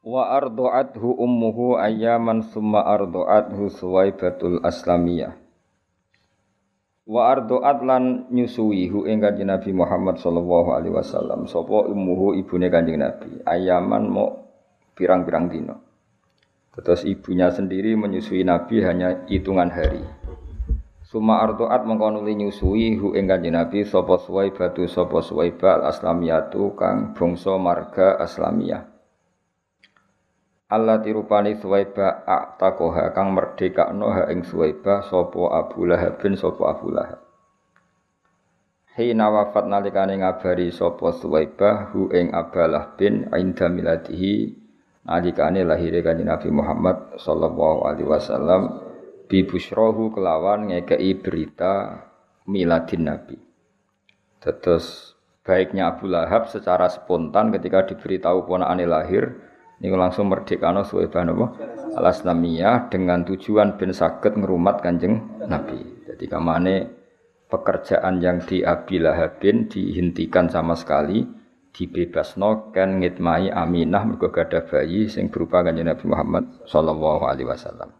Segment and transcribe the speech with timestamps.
[0.00, 5.36] Wa ardu'athu ummuhu ayyaman summa ardu'athu suwaibatul aslamiyah.
[7.04, 12.72] Wa ardu'at lan nyusui hu ing kanjeng Nabi Muhammad sallallahu alaihi wasallam sapa ummuhu ibune
[12.72, 14.40] kanjeng Nabi ayaman mau
[14.96, 15.76] pirang-pirang dino.
[16.72, 20.00] Terus ibunya sendiri menyusui Nabi hanya hitungan hari.
[21.04, 27.12] Suma ardu'at mengkono nyusui hu ing kanjeng Nabi sapa suwaibatu sapa suwaiba al aslamiyatu kang
[27.12, 28.99] bangsa marga aslamiyah.
[30.70, 36.94] Allah tirupani Suwaiba aktakoha kang merdekakno ha ing Suwaiba sapa Abu Lahab bin sapa Abu
[36.94, 37.18] Lahab.
[38.94, 44.54] Hina wafat nalikane ngabari sapa Suwaiba hu ing Abalah bin inda miladihi
[45.10, 48.78] nalikane lahire kanjeng Nabi Muhammad sallallahu alaihi wasallam
[49.26, 51.98] bi busyrahu kelawan ngekei berita
[52.46, 53.42] miladin Nabi.
[54.38, 59.49] Terus baiknya Abu Lahab secara spontan ketika diberitahu ponakane lahir
[59.80, 61.46] ini langsung merdekano Suwaibah apa?
[61.96, 66.04] Al-Aslamiyah dengan tujuan ben sakit ngerumat kanjeng Nabi.
[66.04, 66.76] Jadi kamane
[67.48, 69.00] pekerjaan yang di Abi
[69.72, 71.24] dihentikan sama sekali
[71.72, 77.96] dibebasno kan ngitmai Aminah mergo bayi sing berupa kanjeng Nabi Muhammad sallallahu alaihi wasallam.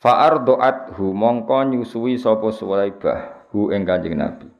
[0.00, 4.53] Fa'ardoat hu mongko nyusui sapa Suwaibah hu ing kanjeng Nabi.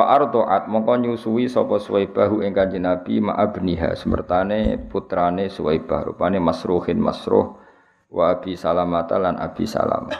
[0.00, 7.60] Fa'ardoat mongko nyusui sapa Suwaibah ing Kanjeng Nabi ma'abniha semertane putrane Suwaibah rupane Masruhin Masruh
[8.08, 10.16] wa Abi Salamah lan Abi Salamah.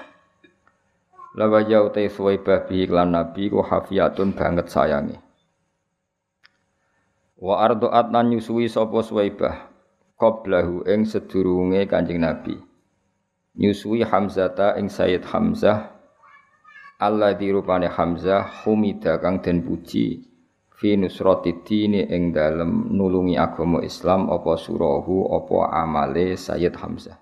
[1.33, 5.17] Lawa jauh te Suwaibah bihi lan Nabi ku hafiyatun banget sayangi.
[7.41, 9.65] Wa ardoat lan nyusui sapa Suwaibah
[10.21, 12.53] qablahu ing sedurunge Kanjeng Nabi.
[13.57, 16.00] Nyusui Hamzata ing Sayyid Hamzah
[17.01, 20.21] Allah dirupane Hamzah humida kang den puji
[20.77, 27.17] fi nusrati dini ing dalem nulungi agama Islam apa surahu apa amale Sayyid Hamzah.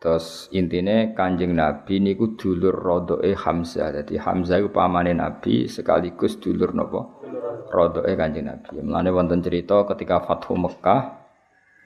[0.00, 4.00] Terus intine Kanjeng Nabi niku dulur rodoe Hamzah.
[4.00, 7.04] Jadi Hamzah iku pamane Nabi sekaligus dulur napa?
[7.68, 8.84] Rodoe Kanjeng Nabi.
[8.84, 11.28] Mulane wonten cerita ketika Fathu Mekah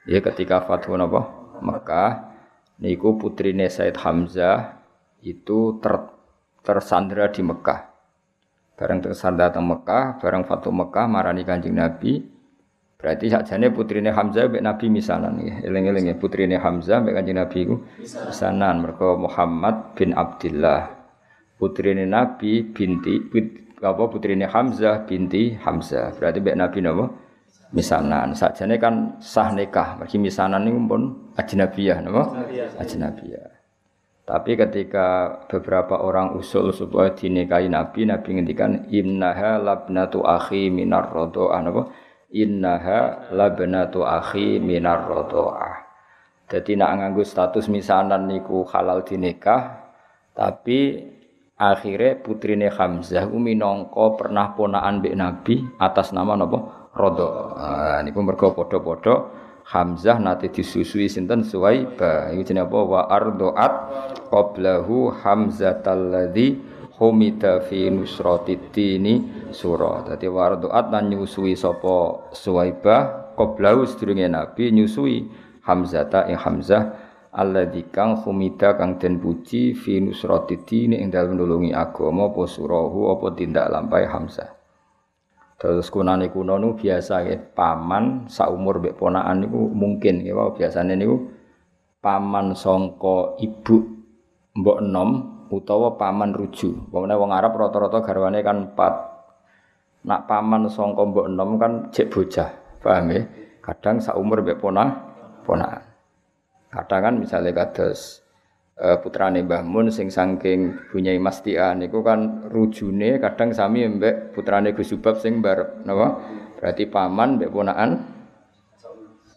[0.07, 1.51] ya ketika Fathu napa?
[1.59, 2.31] Mekah
[2.79, 4.83] niku putrine Said Hamzah
[5.23, 6.12] itu ter
[6.63, 7.79] tersandra di Mekah.
[8.79, 12.23] Bareng tersandra di Mekah, bareng Fatu Mekah marani Kanjeng Nabi.
[12.97, 15.67] Berarti sakjane putrine Hamzah mbek Nabi misanan nggih.
[15.67, 20.87] Eling-eling ya putrine Hamzah mbek Kanjeng Nabi iku misanan mergo Muhammad bin Abdullah.
[21.59, 23.19] Putrine Nabi binti
[23.83, 26.15] apa putrine Hamzah binti Hamzah.
[26.15, 27.05] Berarti mbek Nabi napa?
[27.75, 28.31] Misanan.
[28.39, 29.99] Sakjane kan sah nikah.
[29.99, 31.01] Mergi misanan niku pun
[31.35, 32.23] ajnabiyah napa?
[32.79, 33.62] Ajnabiyah.
[34.23, 41.59] Tapi ketika beberapa orang usul supaya dinikahi Nabi, Nabi ngendikan innaha labnatu akhi minar rodoah.
[41.59, 41.83] Apa?
[42.31, 45.83] Innaha labnatu akhi minar rodoah.
[46.47, 49.91] Jadi nak nganggu status misanan niku halal dinikah,
[50.31, 51.03] tapi
[51.59, 56.89] akhirnya putrine Hamzah minangka pernah ponaan mbek Nabi atas nama napa?
[56.93, 57.57] Rodo.
[57.57, 59.15] Nah, niku mergo padha-padha
[59.63, 62.35] Hamzah nate disusui sinten Suwaibah.
[62.35, 62.79] Iku jenenge apa?
[62.83, 63.73] Wa ardoat
[64.27, 66.59] qablahu Hamzatal ladzi
[66.99, 70.07] humida fi nusratid-dini surah.
[70.13, 75.31] Dadi wa ardoat lan nyusui sapa Suwaibah qablahu sedurunge Nabi nyusui
[75.63, 76.83] Hamzata ing Hamzah
[77.33, 83.31] alladzi kang humida kang den puji fi nusratid-dini ing dalem nulungi agama apa surahu apa
[83.33, 84.62] tindak Hamzah.
[85.63, 90.99] Terus kunane kuno nu biasa ya paman saumur mbek ponakan niku mungkin ya wow, biasane
[90.99, 91.31] niku
[92.03, 93.79] paman songko ibu
[94.59, 95.09] mbok enom
[95.47, 96.91] utawa paman ruju.
[96.91, 98.93] Pokoknya wong Arab rata-rata garwane kan empat.
[100.03, 102.49] Nak paman songko mbok enom kan cek bocah,
[102.83, 103.23] paham ya?
[103.63, 104.89] Kadang saumur mbek ponah
[105.47, 105.79] ponakan.
[106.75, 108.22] Kadang kan misalnya kados
[108.79, 114.73] uh, putrane Mbah Mun sing saking Bunyai Mastia niku kan rujune kadang sami mbek putrane
[114.73, 116.21] Gus Subab sing bar napa?
[116.57, 117.89] Berarti paman mbek ponakan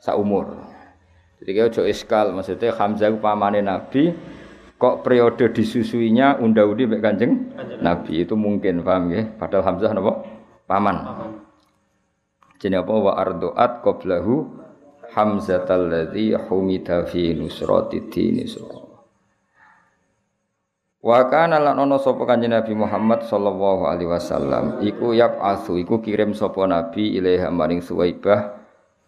[0.00, 0.54] saumur.
[1.42, 4.08] Jadi kaya ojo iskal maksudnya Hamzah ku pamane Nabi
[4.76, 7.32] kok periode disusuinya unda-undi mbek Kanjeng
[7.82, 8.24] Nabi?
[8.24, 10.12] Itu mungkin paham ya padahal Hamzah napa?
[10.66, 10.96] Paman.
[12.56, 12.94] Jenenge apa?
[12.96, 14.34] Wa ardoat qablahu
[15.12, 18.44] Hamzah alladzi humida fi nusrati dini
[21.04, 26.32] Wa kana lan ana sapa kanjeng Nabi Muhammad sallallahu alaihi wasallam iku asu iku kirim
[26.32, 28.56] sapa nabi ilaiha maring Suwaibah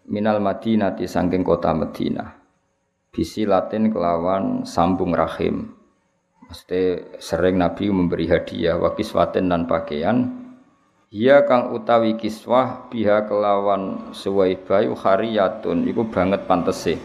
[0.05, 2.39] minal Madinati saking kota Madinah.
[3.09, 5.73] Bisi Latin kelawan sambung rahim.
[6.45, 10.49] Mesti sering Nabi memberi hadiah wa kiswatin dan pakaian
[11.09, 17.01] Iya kang utawi kiswah biha kelawan Suwaibah hariyatun iku banget pantese.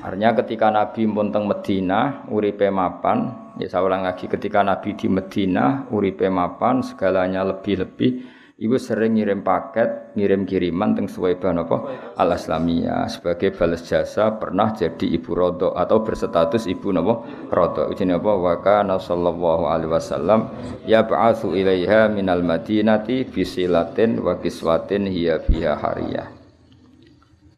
[0.00, 5.06] Artinya ketika Nabi pun teng Medina uripe mapan, ya saya ulang lagi ketika Nabi di
[5.12, 11.80] Medina uripe mapan segalanya lebih-lebih Ibu sering ngirim paket, ngirim kiriman teng Suwaibah napa
[12.12, 17.88] Al Islamiyah sebagai balas jasa pernah jadi ibu rodo atau berstatus ibu napa rodo.
[17.88, 18.32] Ini apa?
[18.36, 20.52] Wa kana alaihi wasallam
[20.84, 26.39] yab'atsu ilaiha minal madinati bisilatin wa kiswatin hiya fiha hariyah.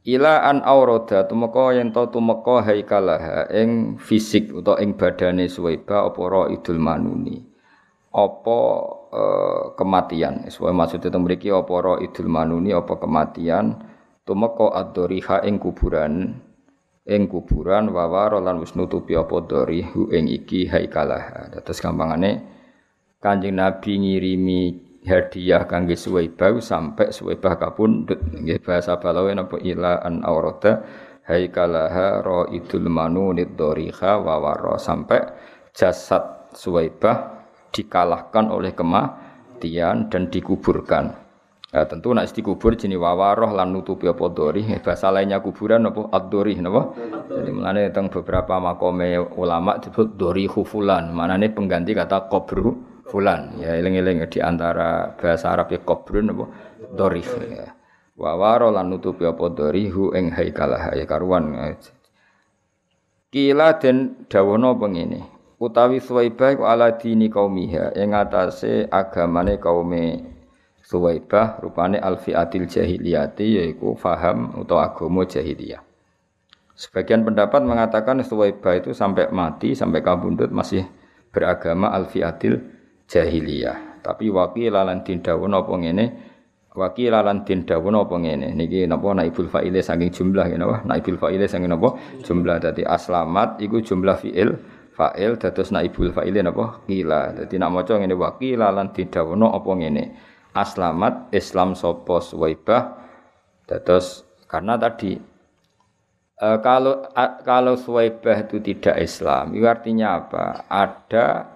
[0.03, 6.51] Ila an aurada tumeka yen to tumeka haikalaha ing fisik utawa ing badane Suwaibah apa
[6.51, 7.39] idul manuni.
[8.11, 8.59] Apa
[9.13, 10.49] Eh, kematian.
[10.49, 13.77] Sesuai maksud itu memiliki apa roh idul manuni apa kematian
[14.25, 16.33] tumeka ad-doriha ing kuburan
[17.05, 21.53] ing kuburan wawaro lan wis nutupi apa dorihu ing iki haikalah.
[21.61, 22.41] Terus gampangane
[23.21, 30.23] Kanjeng Nabi ngirimi hadiah kangge Suwaibah sampai Suwaibah kapundhut nggih bahasa balawe napa ila an
[30.23, 30.87] aurada
[31.27, 35.21] haikalaha ra idul manunid doriha wawaro sampai
[35.75, 41.17] jasad Suwaibah dikalahkan oleh kematian dan dikuburkan.
[41.73, 44.61] Ya, tentu nak dikubur jenis wawaroh lan nutupi apa dori.
[44.85, 46.93] Bahasa lainnya kuburan apa ad-dori napa?
[47.33, 51.09] Jadi mengenai tentang beberapa makome ulama disebut dori hufulan.
[51.17, 53.61] Manane pengganti kata kobru fulan.
[53.61, 56.49] Ya eling-eling di antara bahasa Arab ya kobrun apa
[56.97, 57.21] dori.
[57.53, 57.77] Ya.
[58.17, 61.53] Wawaroh lan nutupi apa dori hu ing haikalah ya karuan.
[63.29, 65.29] Kila den dawono pengene
[65.63, 70.33] utawi Suwaibah iku ala dini kaumiha ing atase agamane kaume
[70.83, 75.81] Suwaibah rupane alfiatil jahiliyati yaiku faham atau agama jahiliyah.
[76.75, 80.85] Sebagian pendapat mengatakan Suwaibah itu sampai mati sampai kabundut masih
[81.33, 82.61] beragama alfiatil
[83.13, 84.01] jahiliyah.
[84.01, 86.07] Tapi wakil lan dindawon apa ngene?
[86.73, 88.57] Wakil lan dindawon apa ngene?
[88.57, 92.01] Niki napa naibul fa'ile saking jumlah napa naibul fa'ile saking napa?
[92.25, 92.57] Jumlah.
[92.65, 94.57] Dadi aslamat iku jumlah fi'il
[94.97, 96.81] fa'il dados naibul fa'ile napa?
[96.89, 97.37] Qila.
[97.37, 100.05] Dadi nak maca ngene wa qila lan didawono apa ngene?
[100.57, 102.99] Aslamat islam sapa suwaibah?
[103.69, 105.17] Dados karena tadi
[106.37, 110.67] e, kalau a, kalau suwaibah itu tidak Islam itu artinya apa?
[110.69, 111.52] Ada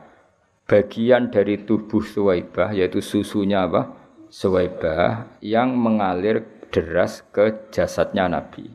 [0.66, 3.94] bagian dari tubuh suwaibah yaitu susunya apa
[4.26, 6.42] suwaibah yang mengalir
[6.74, 8.68] deras ke jasadnya Nabi.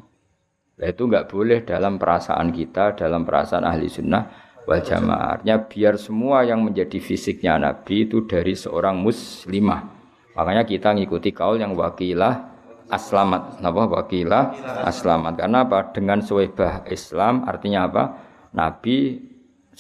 [0.82, 4.24] Nah, itu nggak boleh dalam perasaan kita, dalam perasaan ahli sunnah
[4.66, 5.38] wal jamaah.
[5.38, 10.02] Artinya biar semua yang menjadi fisiknya Nabi itu dari seorang muslimah.
[10.34, 12.50] Makanya kita ngikuti kaul yang wakilah
[12.90, 13.62] aslamat.
[13.62, 14.44] Napa wakilah
[14.88, 15.38] aslamat?
[15.38, 15.94] Karena apa?
[15.94, 18.04] Dengan suwebah Islam artinya apa?
[18.52, 19.31] Nabi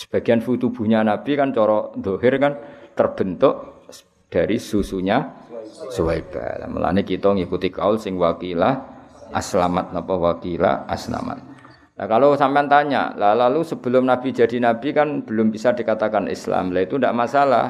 [0.01, 2.57] sebagian tubuhnya Nabi kan coro dohir kan
[2.97, 3.85] terbentuk
[4.33, 5.21] dari susunya
[5.93, 6.65] suwaibah.
[6.65, 8.81] Mulane kita ngikuti kaul sing wakilah
[9.29, 11.37] aslamat napa wakilah aslamat.
[12.01, 16.73] Nah kalau sampean tanya, lah lalu sebelum Nabi jadi Nabi kan belum bisa dikatakan Islam.
[16.73, 17.65] Lah itu tidak masalah.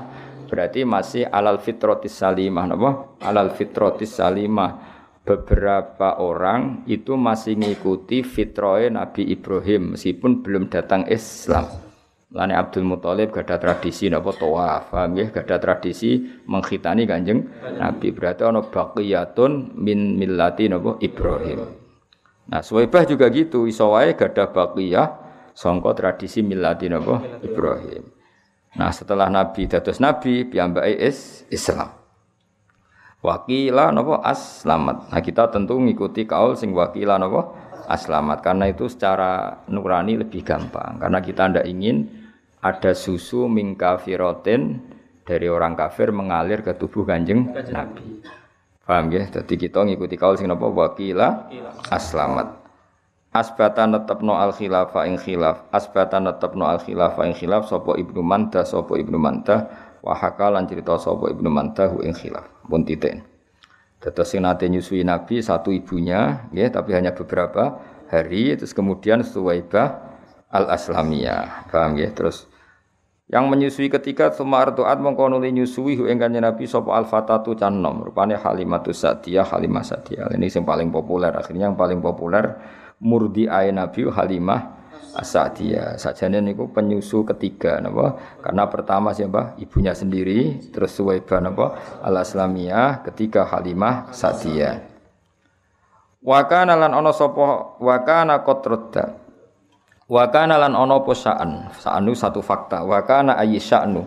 [0.48, 2.63] Berarti masih alal fitrotis salimah.
[2.72, 2.91] Apa?
[3.27, 4.88] Alal fitrotis salimah.
[5.22, 11.90] Beberapa orang itu masih ngikuti fitroe Nabi Ibrahim meskipun belum datang Islam.
[12.32, 15.28] Lani Abdul Muthalib gak ada tradisi napa tawaf, paham ya?
[15.28, 17.44] Gak ada tradisi menghitani Kanjeng
[17.76, 18.16] Nabi.
[18.16, 21.60] Berarti ana baqiyatun min millati napa Ibrahim.
[22.48, 25.08] Nah, Suwaibah juga gitu, iso wae gadah baqiyah
[25.52, 28.08] sangka tradisi miladi napa Ibrahim.
[28.80, 31.92] Nah, setelah Nabi dados Nabi, piyambake is Islam.
[33.20, 35.12] Wakila napa aslamat.
[35.12, 37.52] Nah, kita tentu ngikuti kaul sing wakila napa
[37.92, 40.96] aslamat karena itu secara nurani lebih gampang.
[40.96, 42.21] Karena kita ndak ingin
[42.62, 44.82] ada susu mingkafirotin
[45.25, 48.22] dari orang kafir mengalir ke tubuh kanjeng Nabi.
[48.86, 49.25] Paham ya?
[49.30, 51.50] Jadi kita ngikuti kaul sing napa wakila
[51.89, 52.62] aslamat.
[53.32, 55.63] Asbata netepno al khilafa ing khilaf.
[55.72, 59.72] Asbata netepno al khilafa ing khilaf sapa Ibnu Manta sapa Ibnu Manta
[60.03, 62.44] wa haka lan cerita sapa Ibnu Manta hu ing khilaf.
[62.68, 63.24] Pun titik.
[64.03, 68.51] Dados sing nate nyusui Nabi satu ibunya, ya, tapi hanya beberapa hari.
[68.58, 70.03] Terus kemudian Suwaibah
[70.51, 72.12] al Aslamiyah, paham ya?
[72.12, 72.50] Terus
[73.32, 78.36] Yang menyusui ketika sumar tuat mongko nuli nyusui hu Nabi sapa al fatatu canom rupane
[78.36, 80.36] Halimatus Sadiyah Halimah Sadiyah.
[80.36, 82.60] Ini yang paling populer akhirnya yang paling populer
[83.00, 84.84] murdi ay Nabi Halimah
[85.16, 85.96] Asadiyah.
[85.96, 88.20] Sajane niku penyusu ketiga napa?
[88.44, 89.56] Karena pertama siapa?
[89.60, 91.80] Ibunya sendiri, terus Suwaibah napa?
[92.04, 94.92] Al Aslamiyah, ketiga Halimah Sadiyah.
[96.22, 99.21] Wa kana lan ana sapa wa kana qatradda
[100.12, 101.72] Wa kana lan ana apa sa'an.
[101.72, 102.84] Sa'anu satu fakta.
[102.84, 104.03] Wa kana ayyi sya'nu.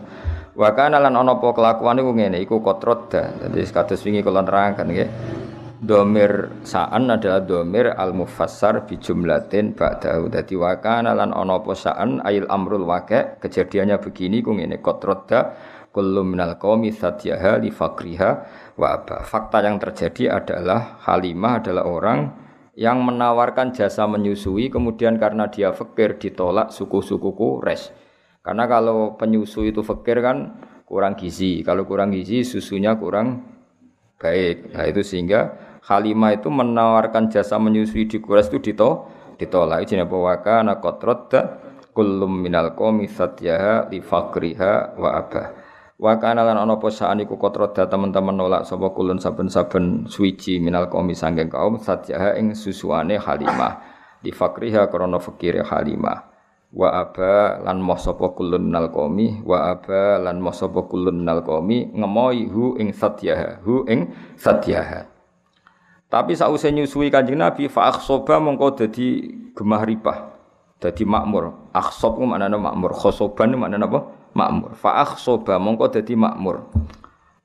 [0.53, 3.33] Wa kana lan ana apa kelakuan iku ngene iku kotroda.
[3.33, 5.09] Dadi kados wingi kula nerangkan nggih.
[5.81, 10.29] Domir sa'an adalah domir al-mufassar bi jumlatin ba'dahu.
[10.29, 15.57] Dadi wa kana lan ana apa sa'an ayil amrul waqi' kejadiannya begini ku ngene kotroda
[15.89, 18.29] kullu minal qaumi satyaha li fakriha
[18.77, 18.93] wa.
[19.25, 22.44] Fakta yang terjadi adalah Halimah adalah orang
[22.75, 27.95] yang menawarkan jasa menyusui kemudian karena dia fakir ditolak suku-sukuku res.
[28.43, 31.65] Karena kalau penyusu itu fakir kan kurang gizi.
[31.65, 33.41] Kalau kurang gizi susunya kurang
[34.21, 34.75] baik.
[34.75, 35.55] Nah itu sehingga
[35.85, 39.05] Halimah itu menawarkan jasa menyusui di Quraisy itu dito,
[39.37, 39.85] ditolak.
[39.85, 41.61] Ini apa waka nakotrota
[41.93, 45.64] kulum minal qomi li fakriha wa abah.
[45.95, 50.91] Wa kana lan ana apa saan iku kotroda teman-teman nolak sapa kulun saben-saben suwiji minal
[50.91, 53.79] qaumi sanggeng kaum satyaha ing susuane Halimah.
[54.19, 56.35] Di fakriha krana fakire Halimah.
[56.75, 61.39] Wa aba lan moh sapa kulun minal qaumi wa aba lan moh sapa kulun minal
[61.47, 65.15] qaumi ngemoi hu ing satyaha hu ing satyaha
[66.15, 70.17] tapi sausé nyusui Kanjeng Nabi fa akhsoba mongko dadi gemah ripah
[70.79, 71.73] dadi makmur.
[71.75, 73.99] Akhsob ku maknane makmur khosoban maknane apa
[74.35, 74.75] makmur.
[74.75, 76.67] Fa akhsoba mongko dadi makmur.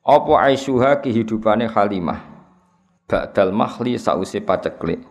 [0.03, 2.21] Apa aisyuha kehidupane Halimah.
[3.07, 5.03] Ba'dal mahli sause paceklik.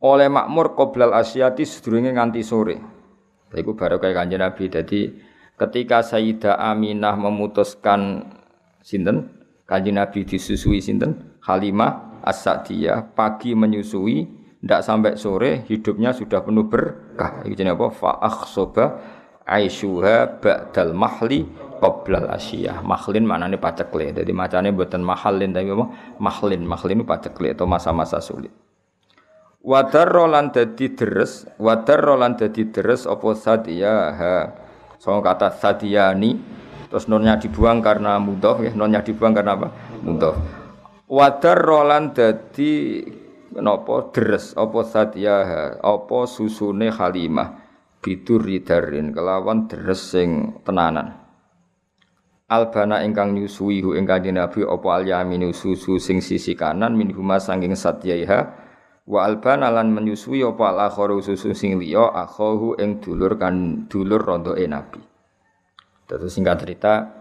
[0.00, 2.76] Oleh makmur qoblal asyati sedurunge nganti sore.
[3.52, 4.68] Iku baru kayak kanjeng Nabi.
[4.68, 5.00] Jadi
[5.56, 8.28] ketika Sayyidah Aminah memutuskan
[8.84, 9.32] sinten
[9.64, 14.28] kanjeng Nabi disusui sinten Halimah As-Sa'diyah pagi menyusui
[14.60, 17.46] ndak sampai sore hidupnya sudah penuh berkah.
[17.46, 17.86] Jenenge apa?
[17.94, 18.98] Fa akhsoba
[19.46, 21.46] aisyuha ba'dal mahli
[21.78, 22.82] qoblal asyiyah.
[22.82, 24.10] Mahlin maknane pacekle.
[24.10, 25.86] Jadi macane mboten mahalin tapi apa?
[26.18, 26.62] Mahlin.
[26.66, 28.50] Mahlin pacekle atau masa-masa sulit.
[29.66, 34.36] Wadar rolan dadi deres, wadar rolan dadi deres apa sadiyaha.
[35.02, 36.38] So kata sadiyani
[36.86, 39.68] terus nonnya dibuang karena mudhof ya, nonnya dibuang karena apa?
[40.06, 40.38] Mudhof.
[41.10, 43.02] Wadar rolan dadi
[43.58, 47.65] napa deres apa sadiyaha, apa susune Halimah
[48.06, 51.26] biduri darin kelawan deres sing tenanan
[52.46, 57.42] Albana ingkang nyusui hu ingkang Nabi apa al yaminu susu sing sisi kanan min huma
[57.42, 58.38] sanging satyaiha
[59.02, 64.22] wa albana lan menyusui apa al akharu susu sing liya akhahu ing dulur kan dulur
[64.22, 65.02] rondoke Nabi.
[66.06, 67.18] Terus singkat cerita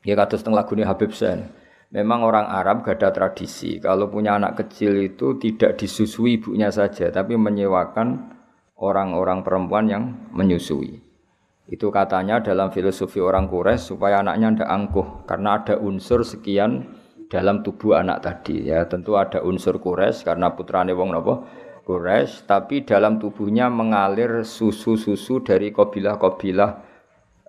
[0.00, 1.52] ya kados teng lagune Habib Sen.
[1.92, 7.12] Memang orang Arab gak ada tradisi kalau punya anak kecil itu tidak disusui ibunya saja
[7.12, 8.37] tapi menyewakan
[8.78, 11.02] orang-orang perempuan yang menyusui.
[11.68, 16.96] Itu katanya dalam filosofi orang Quraisy supaya anaknya tidak angkuh karena ada unsur sekian
[17.28, 18.72] dalam tubuh anak tadi.
[18.72, 21.44] Ya tentu ada unsur Quraisy karena putrane wong napa?
[21.84, 22.48] Quraisy.
[22.48, 26.70] Tapi dalam tubuhnya mengalir susu-susu dari kabilah-kabilah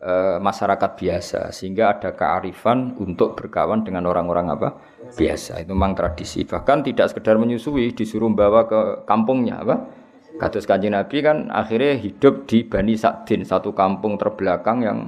[0.03, 4.83] e, masyarakat biasa sehingga ada kearifan untuk berkawan dengan orang-orang apa?
[5.15, 5.63] Biasa.
[5.63, 6.43] Itu memang tradisi.
[6.43, 9.98] Bahkan tidak sekedar menyusui disuruh bawa ke kampungnya apa
[10.39, 14.99] Kados Kanjeng Nabi kan akhirnya hidup di Bani Sa'din, satu kampung terbelakang yang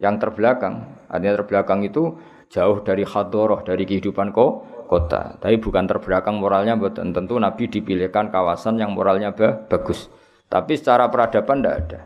[0.00, 1.04] yang terbelakang.
[1.04, 2.16] Artinya terbelakang itu
[2.48, 5.36] jauh dari hadoroh, dari kehidupan ko, kota.
[5.36, 9.36] Tapi bukan terbelakang moralnya, tentu Nabi dipilihkan kawasan yang moralnya
[9.68, 10.08] bagus.
[10.48, 12.00] Tapi secara peradaban tidak ada.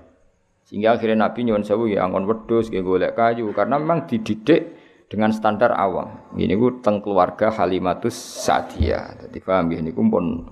[0.66, 4.74] Sehingga akhirnya Nabi nyuwun sewu ya angon wedhus, ya golek kayu karena memang dididik
[5.08, 6.28] dengan standar awam.
[6.36, 8.12] Ini gue teng keluarga Halimatus
[8.44, 9.24] Sa'diyah.
[9.24, 10.44] Jadi paham ya ini pun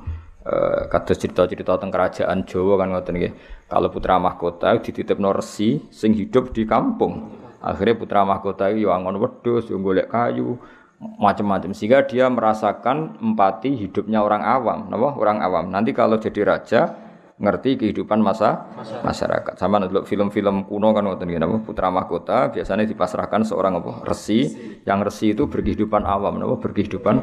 [0.47, 3.33] Eh, kados cerita-cerita tentang kerajaan Jawa kan ngoten nggih.
[3.67, 7.35] Kalau putra mahkota dititipno resi sing hidup di kampung.
[7.59, 10.55] Akhirnya putra mahkota itu yang angon wedhus, yang golek kayu,
[11.03, 15.19] macam-macam sehingga dia merasakan empati hidupnya orang awam, napa?
[15.19, 15.67] Orang awam.
[15.67, 16.95] Nanti kalau jadi raja
[17.37, 18.65] ngerti kehidupan masa
[19.05, 19.61] masyarakat.
[19.61, 21.57] Sama dulu film-film kuno kan ngoten nggih napa?
[21.61, 24.09] Putra mahkota biasanya dipasrahkan seorang apa?
[24.09, 24.49] Resi.
[24.89, 26.57] Yang resi itu berkehidupan awam, napa?
[26.57, 27.17] Berkehidupan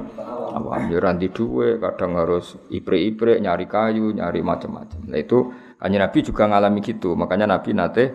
[0.53, 5.49] awam ya ranti duwe kadang harus ipre-ipre nyari kayu nyari macam-macam nah itu
[5.81, 8.13] hanya Nabi juga ngalami gitu makanya Nabi nate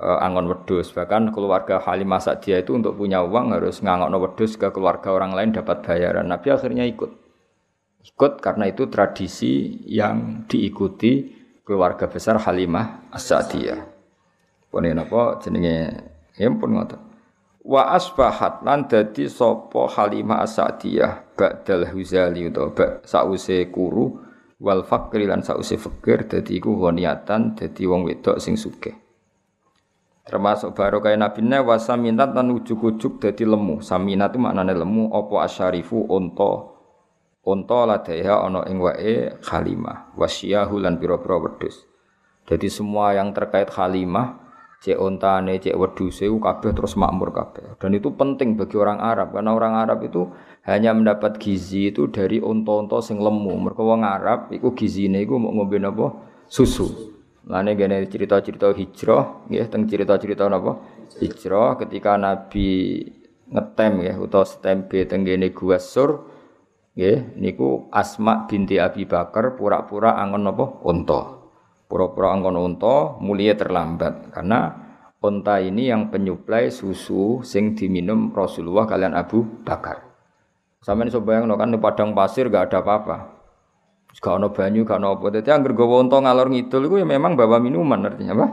[0.00, 4.72] uh, angon wedus bahkan keluarga Halimah Sa'diyah itu untuk punya uang harus ngangokno wedus ke
[4.72, 7.23] keluarga orang lain dapat bayaran Nabi akhirnya ikut
[8.04, 11.32] ikut karena itu tradisi yang diikuti
[11.64, 13.94] keluarga besar Halimah As-Sa'diyah
[14.74, 15.86] Pone napa jenenge
[16.34, 16.98] ya pun ngoten.
[17.62, 24.18] Wa asbahat lan dadi sapa Halimah As-Sa'diyah ba'dal Huzali utawa sause kuru
[24.58, 28.98] wal fakri lan sause fakir dadi iku ghoniatan dadi wong wedok sing sugih.
[30.26, 33.78] Termasuk barokah Nabi ne wa saminat lan ujug-ujug dadi lemu.
[33.78, 36.73] Saminat itu maknane lemu apa asyarifu unta.
[37.44, 41.84] Unta ladaiha ana ing wae Halimah wasyahu lan pira-pira wedhus.
[42.48, 44.44] Jadi semua yang terkait Halimah
[44.84, 47.80] cek ontane, cek wedhuse kabeh terus makmur kabeh.
[47.80, 50.28] Dan itu penting bagi orang Arab karena orang Arab itu
[50.68, 53.52] hanya mendapat gizi itu dari unta-unta sing lemu.
[53.60, 56.16] Mergo wong Arab iku gizine iku mau ngombe napa?
[56.48, 57.16] Susu.
[57.44, 60.80] Lane gene cerita-cerita hijrah nggih teng cerita-cerita napa?
[61.20, 63.04] Hijrah ketika Nabi
[63.52, 66.33] ngetem ya utawa stempe teng gene Gua Sur
[66.94, 70.64] nggih niku Asma binti Abi Bakar pura-pura angon napa?
[70.86, 71.44] Unta.
[71.84, 74.72] Pura-pura angkon unta mulia terlambat karena
[75.20, 80.02] unta ini yang penyuplai susu sing diminum Rasulullah kalian Abu Bakar.
[80.80, 83.16] Sampeyan iso bayangno kan di padang pasir gak ada apa-apa.
[84.14, 85.38] Gak ono banyu, gak ono apa.
[85.38, 88.46] Dadi anggere gawa unta ngalor ngidul iku ya memang bawa minuman artinya apa?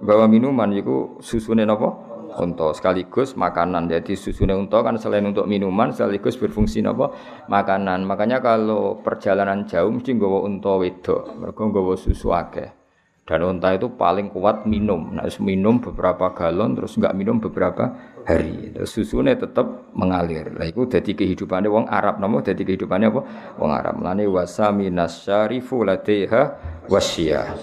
[0.00, 2.09] Bawa minuman iku susune napa?
[2.38, 3.90] Unta sekaligus makanan.
[3.90, 7.10] Jadi susunya unta kan selain untuk minuman sekaligus berfungsi apa?
[7.50, 8.06] Makanan.
[8.06, 11.34] Makanya kalau perjalanan jauh mesti nggawa unta wedok.
[11.40, 12.70] Mereka nggawa susu akeh.
[13.30, 15.14] Dan unta itu paling kuat minum.
[15.14, 17.94] Nah, minum beberapa galon terus nggak minum beberapa
[18.26, 18.74] hari.
[18.74, 20.50] Terus susunya tetap mengalir.
[20.50, 23.22] Lah itu jadi kehidupannya wong Arab namo jadi kehidupannya apa?
[23.62, 24.02] Wong Arab.
[24.02, 26.58] Lani wasami nasyarifu ladeha
[26.90, 27.54] wasya.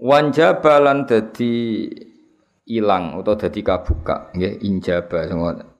[0.00, 1.52] Wanjabalan jadi
[2.64, 5.28] ilang atau dadi kabuka nggih injaba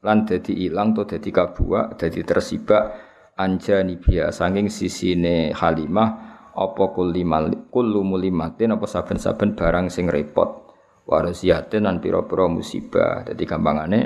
[0.05, 2.83] lan dadi ilang atau dadi kabuka dadi tersibak
[3.41, 6.11] anjani biya saking sisine Halimah
[6.55, 10.65] apa kulimal kullu mulimatin apa saben-saben barang sing repot
[11.05, 13.25] warasiatin lan pira-pira musibah.
[13.25, 14.01] Dadi gampangane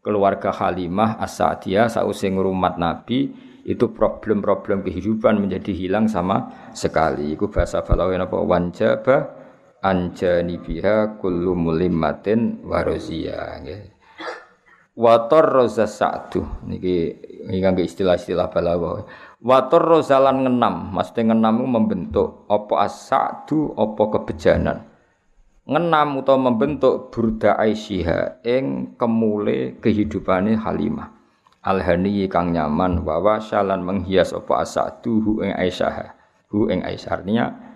[0.00, 3.18] keluarga Halimah As-Sa'diyah sause Nabi
[3.60, 7.36] itu problem-problem kehidupan menjadi hilang sama sekali.
[7.36, 8.38] Iku bahasa Balawi apa?
[8.40, 9.16] Wanjaba
[9.80, 13.96] anjani biha kullu mulimmatin warozia nggih.
[15.00, 16.44] Wator roza sa'du.
[16.68, 17.16] Niki
[17.48, 19.08] nganggo istilah-istilah balawa.
[19.40, 20.92] Wator rozalan ngenam.
[20.92, 24.84] Maksudnya ngenam membentuk apa as-sa'du apa kebejanan.
[25.64, 31.16] Ngenam utawa membentuk burda aisyha ing kemule kehidupane Halimah.
[31.60, 36.12] Alhani kang nyaman wa salan menghias apa as-sa'du ing Aisyah.
[36.52, 37.20] Hu ing Aisyah.
[37.20, 37.69] Artinya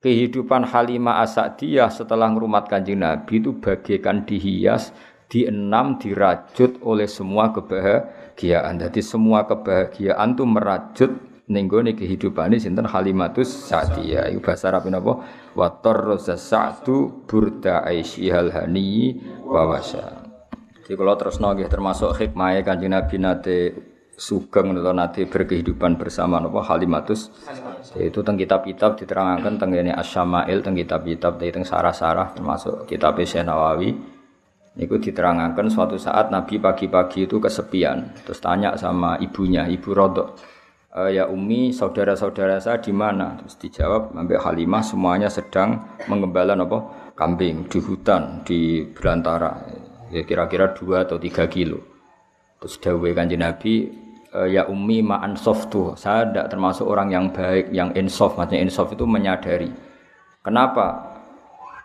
[0.00, 4.96] kehidupan Halimah Asadiyah setelah ngurumat kanjeng Nabi itu bagaikan dihias,
[5.28, 8.80] dienam, dirajut oleh semua kebahagiaan.
[8.80, 11.10] Jadi semua kebahagiaan itu merajut
[11.50, 14.32] nenggone kehidupan ini sinten Halimatus Sa'diyah.
[14.32, 15.20] Iku bahasa Arab napa?
[15.52, 20.24] Wa tarza sa'du burda aisyihal hani wa wasa.
[20.86, 23.58] Jadi kalau terus nggih termasuk hikmah kanjeng Nabi nate
[24.20, 27.32] sugeng atau nanti berkehidupan bersama nopo Halimatus?
[27.96, 33.96] Itu teng kitab-kitab diterangkan teng ini Asyamail teng kitab-kitab teng sarah-sarah termasuk kitab Syekh Nawawi.
[34.76, 40.38] Itu diterangkan suatu saat Nabi pagi-pagi itu kesepian terus tanya sama ibunya ibu Rodok
[40.94, 43.34] e, ya Umi saudara-saudara saya di mana?
[43.42, 49.52] Terus dijawab ambil Halimah semuanya sedang mengembala nopo kambing di hutan di belantara
[50.10, 51.82] ya kira-kira dua atau tiga kilo.
[52.60, 53.72] Terus dawai kanji Nabi
[54.50, 55.94] ya ummi ma'an tuh.
[55.98, 58.38] Saya tidak termasuk orang yang baik yang insof.
[58.38, 59.70] Maksudnya insof itu menyadari.
[60.40, 61.18] Kenapa?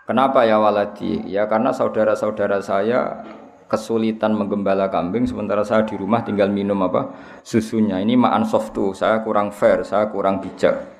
[0.06, 1.26] Kenapa ya waladi?
[1.26, 3.26] Ya karena saudara-saudara saya
[3.66, 7.10] kesulitan menggembala kambing sementara saya di rumah tinggal minum apa?
[7.42, 7.98] Susunya.
[7.98, 8.94] Ini ma'an tuh.
[8.94, 10.94] Saya kurang fair saya kurang bijak.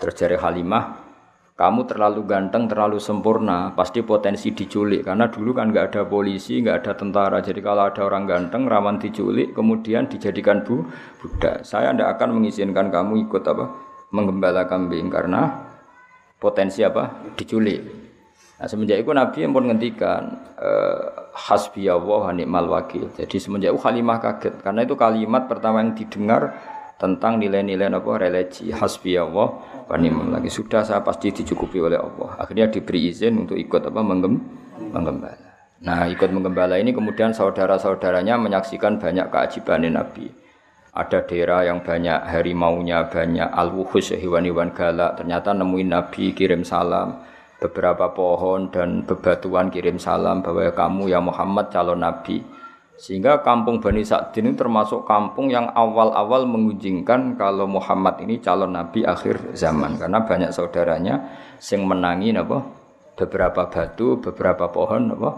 [0.00, 1.09] Terjadi Halimah
[1.60, 5.04] kamu terlalu ganteng, terlalu sempurna, pasti potensi diculik.
[5.04, 7.44] Karena dulu kan nggak ada polisi, nggak ada tentara.
[7.44, 10.88] Jadi kalau ada orang ganteng, rawan diculik, kemudian dijadikan bu
[11.20, 11.60] budak.
[11.68, 13.76] Saya tidak akan mengizinkan kamu ikut apa
[14.08, 15.68] menggembala kambing karena
[16.40, 17.84] potensi apa diculik.
[18.56, 20.22] Nah semenjak itu Nabi yang pun ngendikan
[20.56, 21.00] eh,
[21.36, 21.92] hasbi
[22.48, 23.12] mal wakil.
[23.20, 26.56] Jadi semenjak itu Halimah kaget karena itu kalimat pertama yang didengar
[27.00, 28.10] tentang nilai-nilai apa?
[28.20, 29.56] Religi hasbi Allah
[29.88, 29.96] wa
[30.36, 32.38] lagi sudah saya pasti dicukupi oleh Allah.
[32.38, 34.00] Akhirnya diberi izin untuk ikut apa?
[34.04, 34.36] Menggem
[34.92, 35.48] menggembala
[35.80, 40.28] nah ikut menggembala ini kemudian saudara-saudaranya menyaksikan banyak keajiban Nabi.
[40.92, 45.16] Ada daerah yang banyak harimaunya banyak al-wuhus hewan-hewan galak.
[45.16, 47.24] Ternyata nemuin Nabi kirim salam.
[47.62, 52.44] Beberapa pohon dan bebatuan kirim salam bahwa kamu ya Muhammad calon Nabi
[53.00, 59.08] sehingga kampung Bani Sa'din ini termasuk kampung yang awal-awal mengunjingkan kalau Muhammad ini calon nabi
[59.08, 62.60] akhir zaman karena banyak saudaranya sing menangi apa
[63.20, 65.32] beberapa batu, beberapa pohon apa?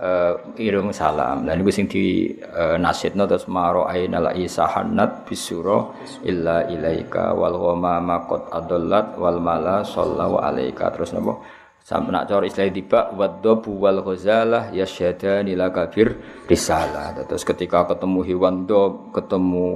[0.00, 1.44] Uh, irung salam.
[1.44, 5.92] Dan itu sing di uh, nasidna terus maro aina la isahanat bisuro
[6.24, 11.36] illa ilaika wal ma qad adallat wal mala sallallahu alaika terus napa
[11.80, 16.16] sampai nak cor istilah tiba waddobu wal ghazalah yasyadani kabir
[16.46, 17.16] risalah.
[17.26, 19.68] Terus ketika ketemu hewan dob, ketemu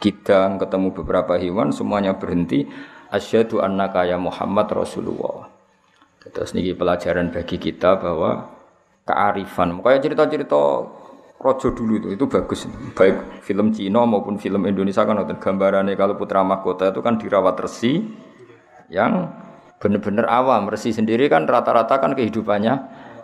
[0.00, 2.64] kidang, ketemu beberapa hewan semuanya berhenti
[3.12, 5.50] asyhadu annaka ya Muhammad Rasulullah.
[6.20, 8.48] Terus niki pelajaran bagi kita bahwa
[9.04, 9.82] kearifan.
[9.82, 10.62] Kayak cerita-cerita
[11.40, 12.68] rojo dulu itu itu bagus.
[12.92, 18.04] Baik film Cina maupun film Indonesia kan gambarannya kalau putra mahkota itu kan dirawat resi
[18.92, 19.32] yang
[19.80, 20.68] benar-benar awam.
[20.68, 22.74] Resi sendiri kan rata-rata kan kehidupannya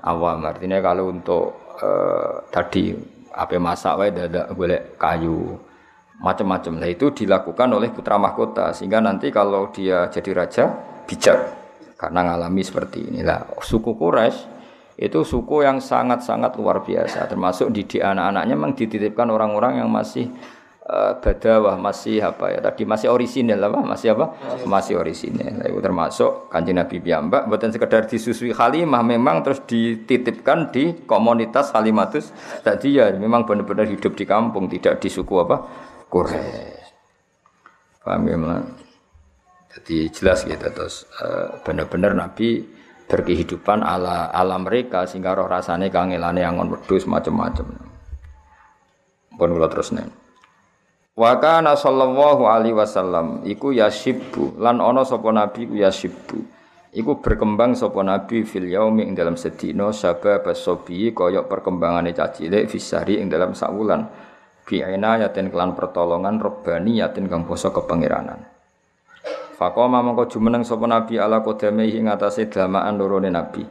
[0.02, 0.40] awam.
[0.42, 2.96] Artinya kalau untuk uh, tadi
[3.36, 5.60] apa masak wae dadak boleh kayu
[6.18, 6.80] macam-macam.
[6.80, 10.64] Nah itu dilakukan oleh putra mahkota sehingga nanti kalau dia jadi raja
[11.04, 11.38] bijak
[11.96, 14.56] karena ngalami seperti inilah suku Quraisy
[14.96, 20.28] itu suku yang sangat-sangat luar biasa termasuk di anak-anaknya memang dititipkan orang-orang yang masih
[20.86, 22.58] uh, badawah masih apa ya?
[22.62, 23.78] Tadi masih orisinil apa?
[23.82, 24.38] Masih apa?
[24.64, 24.94] Masih.
[24.96, 25.60] Orisinil.
[25.60, 27.50] Nah, itu termasuk kanjeng Nabi piyambak.
[27.50, 32.32] Bukan sekedar disusui Halimah memang terus dititipkan di komunitas Halimatus
[32.64, 35.56] tadi ya memang benar-benar hidup di kampung tidak di suku apa?
[36.08, 36.86] Quraisy.
[38.06, 38.38] Paham ya
[39.76, 42.64] jadi jelas gitu terus uh, benar-benar Nabi
[43.06, 47.76] berkehidupan ala ala mereka sehingga roh rasanya kangelane angon wedhus macam-macam.
[49.36, 50.25] Pun kula terus nih.
[51.16, 56.44] Wa kana sallallahu alaihi wasallam iku yasibbu lan ana sapa nabi ku yasibbu.
[56.92, 63.16] Iku berkembang sapa nabi fil yaumi ing dalam sedina sabab sobi kaya perkembangane cacilik fisari
[63.16, 64.04] ing dalam sakwulan.
[64.68, 68.44] Bi yatin kelan pertolongan robani yatin kang basa kepangeranan.
[69.56, 73.64] Fakoma mongko jumeneng sapa nabi ala kodame ing atase damaan lorone nabi.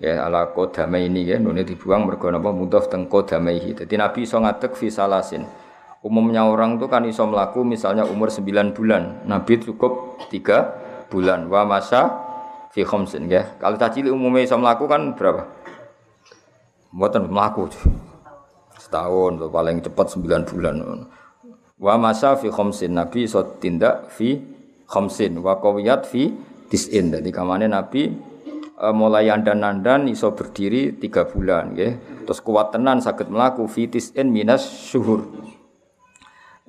[0.00, 4.40] Ya ala kodame ini ya nune dibuang mergo napa mudhof teng kodame Dadi nabi iso
[4.40, 5.44] ngadeg fi salasin.
[6.00, 9.20] Umumnya orang itu kan iso melaku misalnya umur 9 bulan.
[9.28, 11.44] Nabi cukup 3 bulan.
[11.52, 12.08] Wa masa
[12.72, 13.44] fi khamsin ya.
[13.60, 15.44] Kalau caci umumnya iso melaku kan berapa?
[16.96, 17.68] Mboten melaku.
[18.80, 21.04] Setahun tuh paling cepat 9 bulan.
[21.76, 22.96] Wa masa fi khamsin.
[22.96, 24.40] Nabi iso tindak fi
[24.88, 26.32] khamsin wa qawiyat fi
[26.72, 27.12] disin.
[27.12, 28.08] Jadi kamane Nabi
[28.72, 32.24] e, mulai andan-andan iso berdiri tiga bulan nggih.
[32.24, 35.28] Terus kuat tenan sakit melaku fi disin minas syuhur.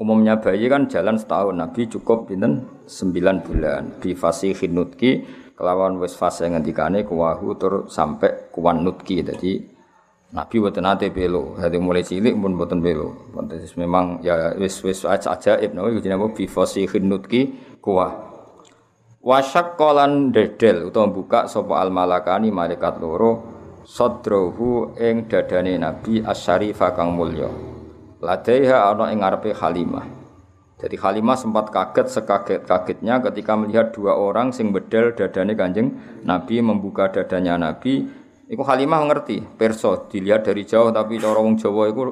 [0.02, 4.02] Umumnya bayi kan jalan setahun, Nabi cukup pinten 9 bulan.
[4.02, 5.22] Bi fasihin nutki
[5.54, 9.22] kelawan wis fase ngendikane kuwahu tur sampai kuwan nutki.
[9.22, 9.62] Jadi
[10.34, 13.30] Nabi buatan nate belo, jadi mulai cilik pun buatan belo.
[13.78, 15.38] Memang ya wis wis aja
[15.70, 18.32] nabi jenenge bi fasihin nutki kuah.
[19.22, 23.46] Wasyak kolan dedel utawa buka sopo al malakani malaikat loro
[23.86, 27.71] sodrohu ing dadane Nabi asyarifa kang mulya.
[28.22, 30.06] Ladaiha ana ing ngarepe Halimah.
[30.78, 37.10] Jadi Halimah sempat kaget sekaget-kagetnya ketika melihat dua orang sing bedel dadane Kanjeng Nabi membuka
[37.10, 38.06] dadanya Nabi.
[38.46, 42.04] Iku Halimah ngerti, perso dilihat dari jauh tapi cara wong Jawa iku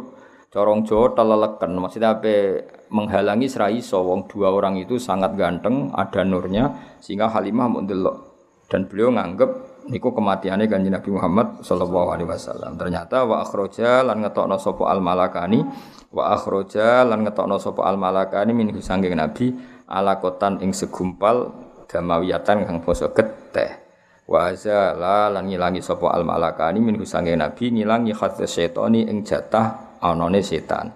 [0.50, 6.98] Corong Jawa teleleken, maksudnya apa menghalangi serai sowong dua orang itu sangat ganteng, ada nurnya,
[6.98, 8.18] sehingga Halimah mendelok
[8.66, 12.78] dan beliau nganggep niku kematiannya kanjeng Nabi Muhammad Shallallahu Alaihi Wasallam.
[12.78, 15.66] Ternyata wa akhroja lan ngetokno sopo al malakani,
[16.14, 19.52] wa akhroja lan ngetokno sopo al malakani min sangking Nabi
[19.90, 21.50] ala kotan ing segumpal
[21.90, 23.90] damawiyatan kang poso geteh.
[24.30, 29.98] Wa azala lan ngilangi sopo al malakani min sangking Nabi ngilangi khadz syaitani ing jatah
[30.06, 30.94] anane setan.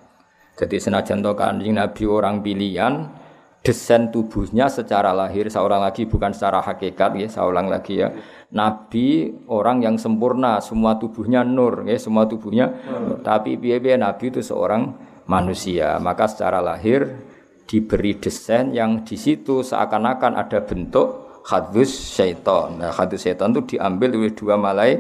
[0.54, 3.10] Jadi senajan to kanjeng Nabi orang pilihan,
[3.64, 8.12] desain tubuhnya secara lahir seorang lagi bukan secara hakikat ya, seorang lagi ya.
[8.54, 13.24] Nabi orang yang sempurna, semua tubuhnya nur ya, semua tubuhnya nur.
[13.24, 14.94] Tapi biaya Nabi itu seorang
[15.26, 17.08] manusia, maka secara lahir
[17.64, 22.78] diberi desain yang di situ seakan-akan ada bentuk hadus syaitan.
[22.78, 25.00] Nah, hadus syaitan itu diambil oleh dua malai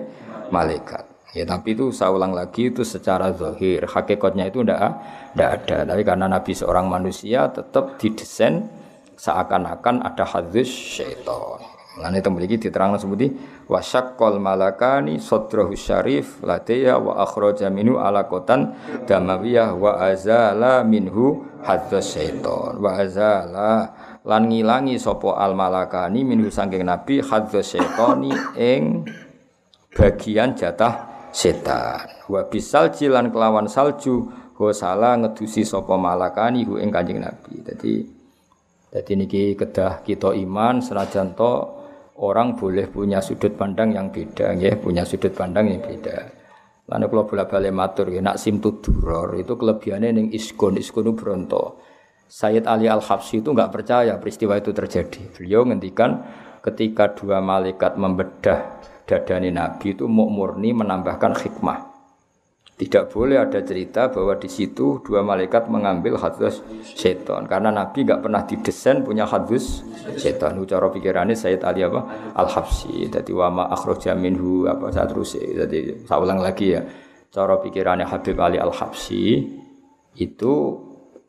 [0.49, 1.12] malaikat.
[1.33, 4.79] Ya tapi itu saya ulang lagi itu secara zahir, hakikatnya itu ndak
[5.33, 5.77] ndak ada.
[5.89, 8.69] Tapi karena Nabi seorang manusia tetap didesain
[9.17, 11.57] seakan-akan ada hadis syaitan.
[11.93, 13.33] Lan itu memiliki diterangkan seperti
[13.69, 18.73] wasyaqqal malakani sadrahu syarif ladaya wa akhraja minhu alaqatan
[19.05, 23.93] damawiyah wa azala minhu hadis syaitan wa azala
[24.25, 29.05] lan ngilangi sapa al malakani minhu saking nabi hadis syaitani ing
[29.93, 32.07] bagian jatah setan.
[32.29, 34.29] Wa bisal jilan kelawan salju
[34.71, 37.59] salah ngedusi sapa malakani hu ing Kanjeng Nabi.
[37.59, 37.93] Jadi
[38.93, 41.51] jadi niki kedah kita iman senajan to
[42.21, 46.29] orang boleh punya sudut pandang yang beda ya, punya sudut pandang yang beda.
[46.87, 51.13] Lalu kalau bola balik matur ya, nak simtu duror itu kelebihannya neng iskon, iskon itu
[51.15, 51.81] beronto.
[52.29, 55.31] Sayyid Ali Al Habsyi itu nggak percaya peristiwa itu terjadi.
[55.33, 56.21] Beliau ngendikan
[56.61, 61.93] ketika dua malaikat membedah dadani Nabi itu mau murni menambahkan hikmah.
[62.73, 68.25] Tidak boleh ada cerita bahwa di situ dua malaikat mengambil hadus setan karena Nabi nggak
[68.25, 69.85] pernah didesain punya hadus
[70.17, 70.57] setan.
[70.57, 73.13] Ucara pikirannya Sayyid Ali apa Al Habsyi.
[73.13, 76.81] Jadi wama akhroja minhu apa saya terus jadi saya ulang lagi ya.
[77.29, 79.53] Cara pikirannya Habib Ali Al Habsyi
[80.17, 80.53] itu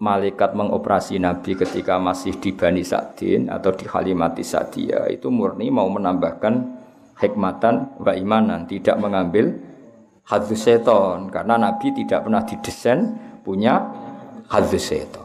[0.00, 5.86] malaikat mengoperasi Nabi ketika masih di Bani Sa'din atau di Halimati Sa'diyah itu murni mau
[5.88, 6.73] menambahkan
[7.18, 9.54] hikmatan wa imanan, tidak mengambil
[10.24, 13.00] hadus seton karena Nabi tidak pernah didesain
[13.44, 13.80] punya
[14.48, 15.24] hadus seton.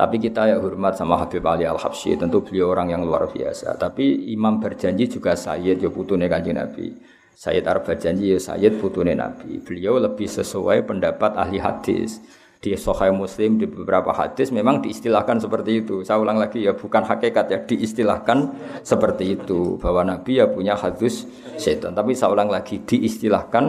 [0.00, 3.76] Tapi kita ya hormat sama Habib Ali Al Habsyi, tentu beliau orang yang luar biasa.
[3.76, 6.96] Tapi Imam berjanji juga Sayyid ya putune kanjeng Nabi.
[7.36, 9.60] Sayyid Arab berjanji ya Sayyid putune Nabi.
[9.60, 12.16] Beliau lebih sesuai pendapat ahli hadis
[12.60, 16.04] di Sahih Muslim di beberapa hadis memang diistilahkan seperti itu.
[16.04, 18.38] Saya ulang lagi ya bukan hakikat ya diistilahkan
[18.84, 21.24] seperti itu bahwa Nabi ya punya hadis
[21.56, 21.96] setan.
[21.96, 23.64] Tapi saya ulang lagi diistilahkan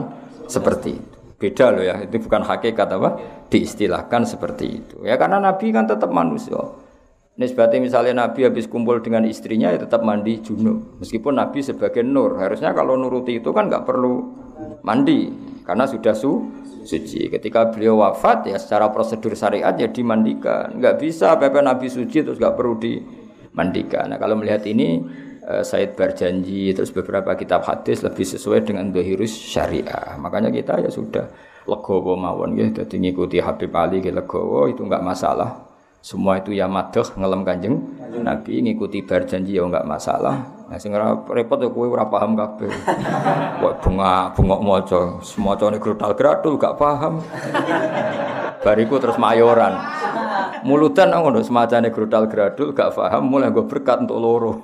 [0.51, 1.17] seperti itu.
[1.41, 3.09] Beda loh ya, itu bukan hakikat apa?
[3.49, 5.01] Diistilahkan seperti itu.
[5.01, 6.59] Ya karena Nabi kan tetap manusia.
[7.39, 11.01] Nisbati misalnya Nabi habis kumpul dengan istrinya ya tetap mandi junub.
[11.01, 14.21] Meskipun Nabi sebagai nur, harusnya kalau nuruti itu kan nggak perlu
[14.85, 16.51] mandi karena sudah su
[16.83, 17.31] suci.
[17.31, 20.75] Ketika beliau wafat ya secara prosedur syariat ya dimandikan.
[20.75, 24.11] Enggak bisa Pepe Nabi suci terus enggak perlu dimandikan.
[24.11, 24.99] Nah, kalau melihat ini
[25.47, 30.19] uh, Said berjanji terus beberapa kitab hadis lebih sesuai dengan dohirus syariah.
[30.19, 31.31] Makanya kita ya sudah
[31.63, 35.71] legowo mawon ya jadi ngikuti Habib Ali ke legowo itu enggak masalah.
[36.03, 37.75] Semua itu ya madah ngelem kanjeng
[38.19, 40.60] Nabi ngikuti berjanji ya enggak masalah.
[40.71, 42.71] Nah sing repot ya kowe ora paham kabeh.
[43.59, 47.19] Kok bunga bungok maca, semacane grutal gradul gak paham.
[48.63, 49.75] Bariku terus mayoran.
[50.63, 54.51] Mulutan ngono semacane grutal gradul gak paham mulai gue berkat untuk loro.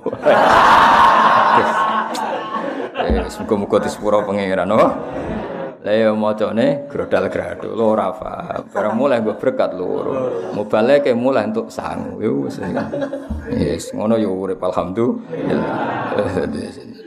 [2.98, 4.90] Eh, muga-muga disepuro pangeran, oh.
[5.88, 8.68] Lah ya macane grodal grado lho ora paham.
[8.68, 10.52] Barang mulai gue berkat loro.
[10.52, 12.20] Mau balik mulai untuk sangu.
[12.20, 12.60] Yo wis.
[13.48, 16.12] Yes, ngono yo urip alhamdulillah.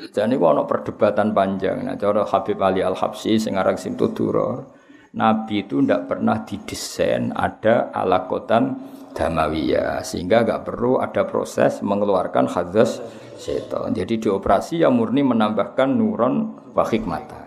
[0.10, 1.86] Jadi kok ana perdebatan panjang.
[1.86, 8.82] Nah, cara Habib Ali Al Habsyi sing aran Nabi itu ndak pernah didesain ada alakotan
[9.14, 12.98] damawiyah sehingga nggak perlu ada proses mengeluarkan hadas
[13.38, 13.94] setan.
[13.94, 16.34] Jadi dioperasi yang murni menambahkan nuron
[16.74, 17.41] wa hikmatan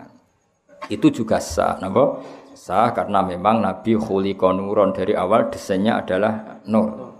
[0.89, 2.21] itu juga sah, napa?
[2.55, 7.13] Sah karena memang Nabi khuliqa nuron dari awal desainnya adalah nur.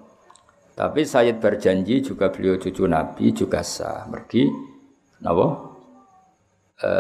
[0.76, 4.04] Tapi Sayyid berjanji juga beliau cucu Nabi juga sah.
[4.12, 4.48] Mergi
[5.24, 5.72] napa?
[6.76, 6.92] E,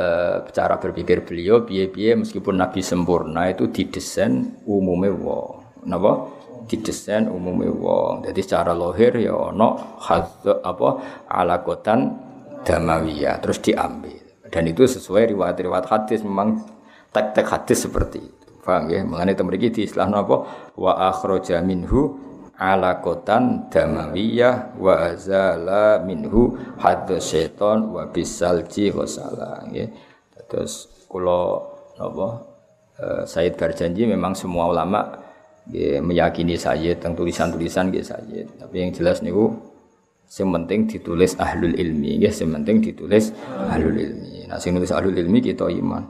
[0.55, 5.83] cara berpikir beliau biye-biye meskipun Nabi sempurna itu didesain umumnya wong.
[5.91, 6.31] Napa?
[6.71, 8.23] Didesain umumnya wong.
[8.23, 9.99] Jadi secara lohir ya ono
[10.63, 10.89] apa
[11.27, 12.15] alakotan
[12.63, 14.14] damawiyah terus diambil.
[14.55, 16.63] Dan itu sesuai riwayat-riwayat hadis memang
[17.11, 18.47] tek-tek hadis seperti itu.
[18.63, 19.03] Paham ya?
[19.03, 20.47] Mengenai temriki di istilah apa?
[20.79, 22.15] Wa akhraja minhu
[22.55, 29.91] alakotan damawiyah wa azala minhu hadus syaiton wa bisalji wasala ya.
[30.47, 32.27] Terus kalau apa
[33.03, 35.19] uh, Said berjanji memang semua ulama
[35.67, 38.55] ya, meyakini Sayyid tentang tulisan-tulisan ya Sayyid.
[38.55, 39.51] Tapi yang jelas niku
[40.25, 43.29] Sing penting ditulis ahlul ilmi, ya sing penting ditulis
[43.69, 44.34] ahlul ilmi.
[44.45, 46.03] Nah sing nulis ahlul ilmi kita iman.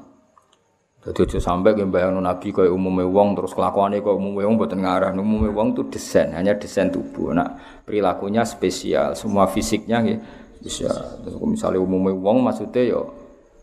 [1.06, 4.82] Jadi aja sampai ke bayang Nabi kaya umumnya wong terus kelakuannya kaya umumnya wong buatan
[4.82, 5.14] ngarah.
[5.14, 7.30] Umumnya wong itu desain, hanya desain tubuh.
[7.30, 10.18] Nah perilakunya spesial, semua fisiknya ya
[10.66, 10.90] bisa.
[11.22, 13.02] Terus misalnya umumnya wong maksudnya ya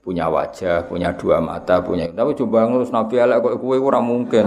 [0.07, 2.07] punya wajah, punya dua mata, punya.
[2.15, 4.47] Tapi coba ngurus Nabi elek kok kowe ora mungkin.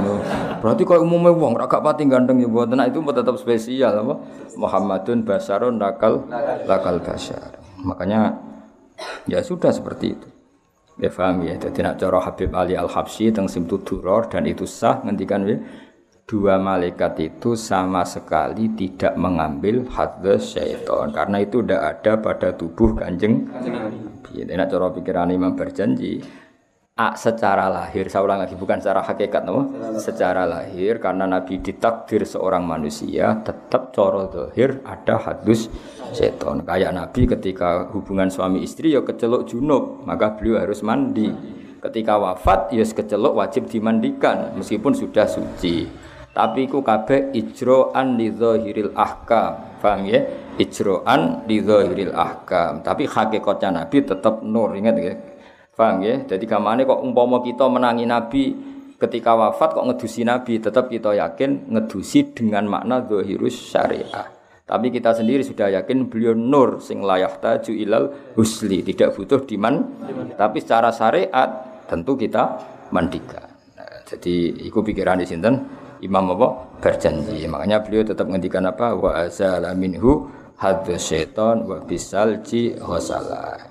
[0.63, 4.23] Berarti kok umumnya wong ora gak pati ganteng ya buat itu tetap spesial apa?
[4.55, 6.23] Muhammadun basarun nakal
[6.63, 7.59] lakal basar.
[7.83, 8.54] Makanya
[9.27, 10.27] ya sudah seperti itu.
[10.95, 11.59] Ya paham ya.
[11.59, 15.59] Jadi nak cara Habib Ali Al Habsyi teng Simtu Duror dan itu sah ngendikan ya
[16.25, 22.97] dua malaikat itu sama sekali tidak mengambil hadas syaitan karena itu tidak ada pada tubuh
[22.97, 24.41] kanjeng Nabi.
[24.49, 26.19] Enak cara pikiran Imam berjanji
[26.95, 29.67] A, secara lahir, saya ulang lagi bukan secara hakikat, no?
[29.99, 35.67] secara lahir karena Nabi ditakdir seorang manusia tetap coro lahir ada hadus
[36.15, 36.63] seton.
[36.63, 41.35] Kayak Nabi ketika hubungan suami istri ya kecelok junub, maka beliau harus mandi.
[41.83, 45.91] Ketika wafat ya kecelok wajib dimandikan meskipun sudah suci.
[46.31, 49.83] Tapi iku kabeh ijro'an li dzahiril ahkam.
[49.83, 50.23] Paham ya?
[50.55, 52.87] Ijro'an li dzahiril ahkam.
[52.87, 55.34] Tapi hakikatnya Nabi tetap nur, ingat ya?
[55.75, 56.23] Paham ya?
[56.23, 58.55] Jadi kamane kok umpama kita menangi Nabi
[58.95, 64.31] ketika wafat kok ngedusi Nabi, tetap kita yakin ngedusi dengan makna dzahirus syariah.
[64.65, 69.83] Tapi kita sendiri sudah yakin beliau nur sing layah taju ilal husli, tidak butuh diman.
[70.33, 72.57] Tapi secara syariat tentu kita
[72.89, 73.45] mandikan.
[73.77, 75.61] Nah, jadi itu pikiran di sinten
[76.01, 77.45] Imam apa berjanji.
[77.45, 83.69] Makanya beliau tetap ngendikan apa wa azala minhu hadza syaiton wa bisalji ghasala.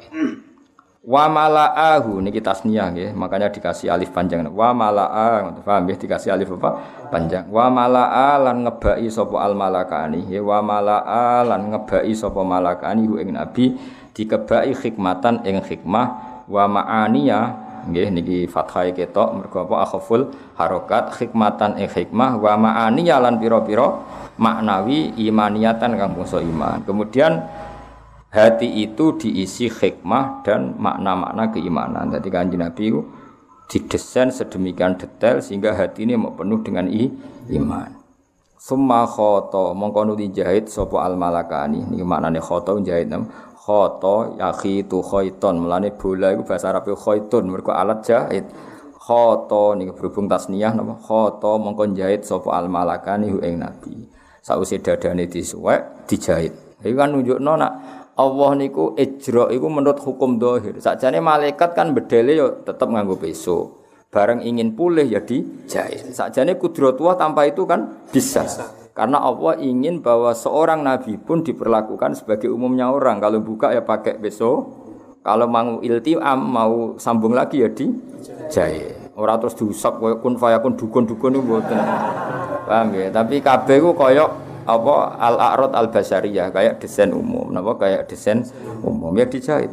[1.05, 2.25] Wa malaahu.
[2.25, 4.49] Niki tasniyah nggih, makanya dikasih alif panjang.
[4.49, 6.01] Wa malaa, paham nggih?
[6.01, 6.81] Dikasih alif apa?
[7.13, 7.45] Panjang.
[7.53, 10.25] Wa malaa lan ngebai sapa al malakani.
[10.33, 13.77] Ya wa malaa lan ngebai sapa malakani hu ing nabi.
[14.17, 16.07] Dikebai hikmatan ing hikmah
[16.49, 17.41] wa ma'aniya.
[17.85, 19.29] Nggih niki fathah ketok.
[19.37, 19.85] Mergo apa?
[19.85, 21.21] Akhaful harokat.
[21.21, 24.01] Hikmatan ing hikmah wa ma'ani lan pira-pira
[24.41, 26.81] maknawi imaniatan kang bangsa iman.
[26.83, 27.45] Kemudian
[28.35, 32.11] hati itu diisi hikmah dan makna-makna keimanan.
[32.11, 33.01] Jadi kanjeng Nabi itu
[33.71, 37.07] didesain sedemikian detail sehingga hati ini mau penuh dengan i,
[37.55, 37.95] iman.
[38.59, 43.13] Summa khoto mongko nuli jahit sapa al malakani niki maknane khoto jahit
[43.61, 48.49] khoto yakhitu khaiton melane bola iku bahasa Arab khaitun mergo alat jahit.
[49.05, 50.97] Khoto niku berhubung tasniyah napa?
[50.97, 54.09] Khoto mongko jahit sapa al malakani hu ing nabi.
[54.41, 56.81] Sause dadane disuwek dijahit.
[56.81, 57.73] Iku kan nunjukno nak
[58.15, 63.83] Allah niku ijra iku menurut hukum dohir sakjane malaikat kan bedele yo tetep nganggo peso
[64.15, 68.47] bareng ingin pulih ya dijahit sakjane kudratullah tanpa itu kan bisa
[68.95, 73.19] karena Allah ingin bahwa seorang nabi pun diperlakukan sebagai umumnya orang.
[73.19, 74.71] Kalau buka ya pakai beso.
[75.25, 77.91] Kalau mau iltiam, mau sambung lagi ya di
[78.47, 78.95] jahit.
[79.19, 81.81] Orang terus diusap koyo kun fayakun dukun-dukun itu mboten.
[82.71, 83.11] Paham ya?
[83.11, 84.31] Tapi kabeh ku koyok
[84.65, 87.53] apa al a'rad al basariyah kayak desain umum.
[87.53, 88.45] Napa kayak desain
[88.83, 89.73] umum ya dijahit.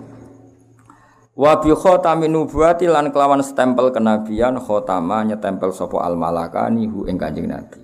[1.32, 7.16] Wa bi khatamin nubuwati lan kelawan stempel kenabian khatama nyetempel sapa al malakani hu ing
[7.16, 7.82] Kanjeng Nabi.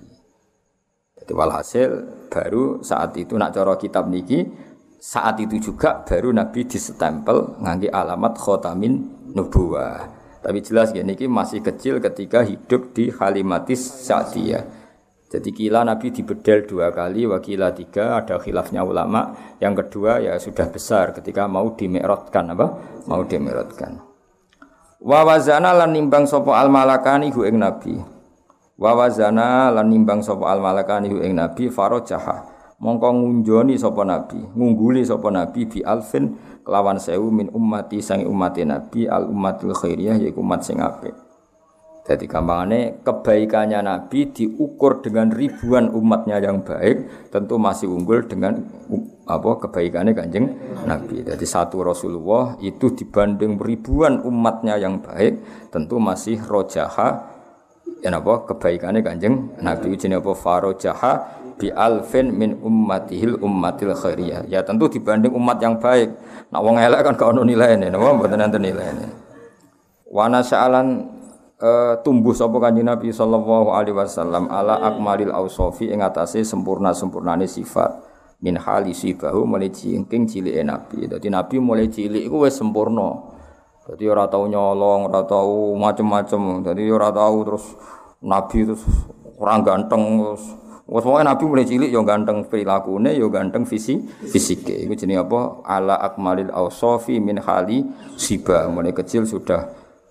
[1.16, 1.90] Jadi walhasil
[2.28, 4.48] baru saat itu nak cara kitab niki
[4.98, 10.10] saat itu juga baru Nabi disestempel ngangge alamat khotamin nubuwah.
[10.38, 14.77] Tapi jelas ya niki masih kecil ketika hidup di Halimatis Sa'diyah.
[15.28, 19.36] Jadi kila Nabi dibedel dua kali, wakila tiga, ada khilafnya ulama.
[19.60, 22.66] Yang kedua ya sudah besar ketika mau dimerotkan apa?
[23.04, 24.00] Mau dimerotkan.
[25.04, 28.18] Wa wazana lan nimbang sopo al malakani hu ing Nabi.
[28.78, 32.46] Wa wazana lan nimbang sapa al malakani ing nabi farajaha.
[32.78, 38.54] Mongko ngunjoni sapa nabi, ngungguli sapa nabi bi alfin kelawan sewu min ummati sang umat
[38.62, 41.27] nabi al ummatul khairiyah yaiku umat sing apik.
[42.08, 48.64] Jadi gampangane kebaikannya Nabi diukur dengan ribuan umatnya yang baik, tentu masih unggul dengan
[49.28, 50.56] apa kebaikannya kanjeng
[50.88, 51.20] Nabi.
[51.20, 55.36] Jadi satu Rasulullah itu dibanding ribuan umatnya yang baik,
[55.68, 57.36] tentu masih rojaha
[57.98, 61.12] ya napa kebaikane Kanjeng Nabi jenenge apa farajaha
[61.58, 64.46] bi alfin min ummatihil ummatil khairiyah.
[64.46, 66.14] Ya tentu dibanding umat yang baik.
[66.54, 69.06] Nak wong elek kan gak ono nilaine, napa mboten enten nilaine.
[70.08, 71.17] Wa nasa'alan
[71.62, 77.98] uh, tumbuh sapa Kanjeng Nabi sallallahu alaihi wasallam ala akmalil ausofi ing atase sempurna-sempurnane sifat
[78.38, 81.10] min hali sibahu mulai cingking cilik Nabi.
[81.10, 83.38] Dadi Nabi mulai cilik iku wis sempurna.
[83.88, 86.60] Jadi ora tau nyolong, ora tau macem-macem.
[86.60, 87.64] Jadi ora tau terus
[88.20, 88.84] nabi terus
[89.40, 90.44] kurang ganteng terus
[90.88, 94.72] Wes Nabi mulai cilik yo ganteng perilakune yo ganteng visi fisike.
[94.88, 95.60] Iku jenenge apa?
[95.68, 97.84] Ala akmalil ausofi min hali
[98.16, 98.64] siba.
[98.72, 99.68] Mulai kecil sudah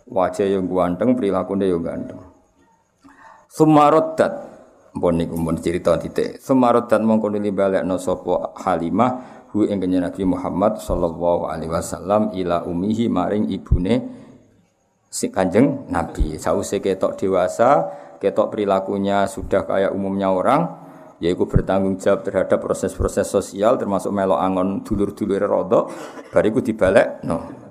[0.08, 2.20] wajah yang ganteng, perilakune yo ganteng.
[3.48, 4.58] Sumarodat
[4.98, 6.42] Mpun niku mun cerita titik.
[6.42, 13.06] Sumarodat mongko nuli balekno sapa Halimah hu ing Nabi Muhammad sallallahu alaihi wasallam ila umihi
[13.06, 14.10] maring ibune
[15.06, 16.42] si Kanjeng Nabi.
[16.42, 20.66] Sause ketok dewasa, ketok perilakunya sudah kayak umumnya orang,
[21.22, 25.94] yaitu bertanggung jawab terhadap proses-proses sosial termasuk melo angon dulur-dulur rodok,
[26.34, 27.67] bariku dibalik no.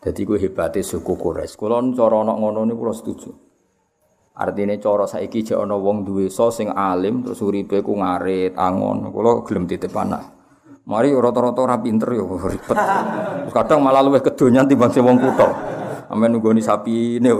[0.00, 1.60] Jadi gue hebatnya suku Quraisy.
[1.60, 3.30] Kalau cara nak ngono ini gue setuju.
[4.40, 9.12] Artinya cara saiki jek ana wong duwe so sing alim terus uripe ku ngarit angon.
[9.12, 10.24] Kula gelem titip anak.
[10.88, 12.24] Mari rata-rata ora pinter ya
[12.56, 12.76] ribet.
[13.52, 15.52] Kadang malah luwih kedonyan timbang sing wong kutho.
[16.10, 17.30] Amen nunggoni sapi ini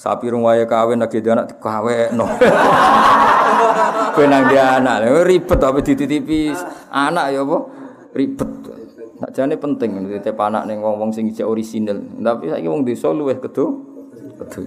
[0.00, 2.26] Sapi rung wae kawin lagi anak dikawekno.
[4.16, 6.54] Benang dia anak, ribet tapi dititipi
[6.94, 7.58] anak ya apa?
[8.14, 8.79] Ribet.
[9.20, 12.00] Nak jane penting titip anak ning wong-wong sing isih orisinil.
[12.24, 13.64] Tapi saiki wong desa luwih kedo
[14.40, 14.60] kedo.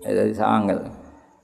[0.00, 0.80] Ya dadi sangel.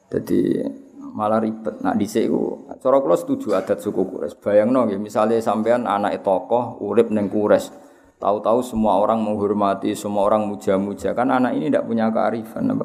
[0.09, 0.65] Dadi
[1.13, 1.85] malah ribet.
[1.85, 4.41] Nak dhisik iku cara kula setuju adat suku Quraisy.
[4.41, 7.93] Bayangno nggih, misale sampean anak tokoh urip ning Quraisy.
[8.21, 11.17] Tahu-tahu semua orang menghormati, semua orang muja-muja.
[11.17, 12.85] Kan anak ini tidak punya kearifan, apa?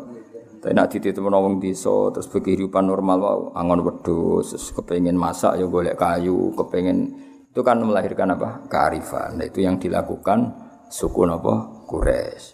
[0.64, 5.68] Tapi nak dititip wong desa terus kehidupan normal wow, angon wedhus, terus kepengin masak ya
[5.68, 7.14] golek kayu, kepengin
[7.56, 8.68] itu kan melahirkan apa?
[8.68, 9.40] kearifan.
[9.40, 10.52] Nah, itu yang dilakukan
[10.92, 11.88] suku napa?
[11.88, 12.52] Quraisy.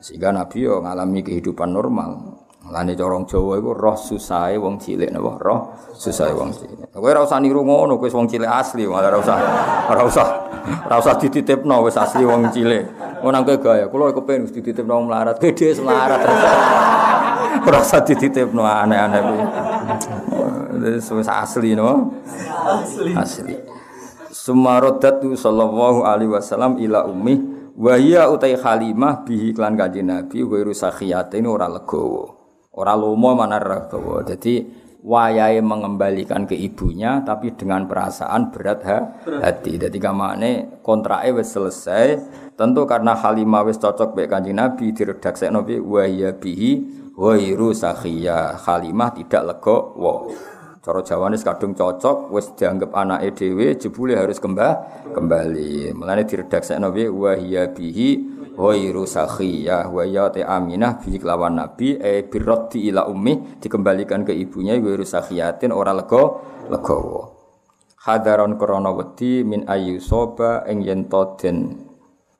[0.00, 2.40] Sehingga Nabi yo ngalami kehidupan normal.
[2.72, 5.36] Lane corong Jawa iku roh susahe wong cilik napa?
[5.36, 5.60] Roh
[5.92, 6.88] susahe wong cilik.
[6.88, 9.36] Kowe ora usah niru ngono, kowe wong cilik asli, malah ora usah
[9.92, 10.26] ora usah
[10.88, 12.88] ora usah dititipno wis asli wong cilik.
[13.20, 16.20] Ngono kowe gaya, kula kepengin wis dititipno melarat, gede melarat.
[17.68, 19.40] Ora usah dititipno aneh-aneh kuwi.
[20.96, 22.16] Wis asli no.
[22.64, 23.12] Asli.
[23.12, 23.69] Asli.
[24.40, 27.36] Sumarodatu sallallahu alaihi wasallam ila ummi
[27.76, 32.24] wa hiya utai Halimah bihi klan kanjeng Nabi wa ini ora legowo.
[32.72, 34.24] Ora lomo mana legowo.
[34.24, 34.64] Jadi
[35.04, 38.98] wayahe mengembalikan ke ibunya tapi dengan perasaan berat ha,
[39.44, 39.76] hati.
[39.76, 42.16] Jadi kamane kontrake wis selesai.
[42.56, 48.56] Tentu karena Halimah wis cocok baik kanjeng Nabi diredaksekno bi wa hiya bihi Wairu sakhiyah
[48.64, 50.32] Halimah tidak lego wo.
[50.80, 55.92] Cara Jawane kadung cocok wis dianggap anake dhewe jebule harus kembali kembali.
[55.92, 58.08] Mulane diredaksekno piye wa hiya bihi
[58.56, 62.24] ghairu sakhiyah wa ya ta Aminah bi kelawan Nabi e
[62.88, 66.40] ila ummi dikembalikan ke ibunya ghairu sakhiyatin ora lego
[66.72, 67.36] legowo.
[68.00, 71.76] Hadaron krana wedi min ayu soba ing yen den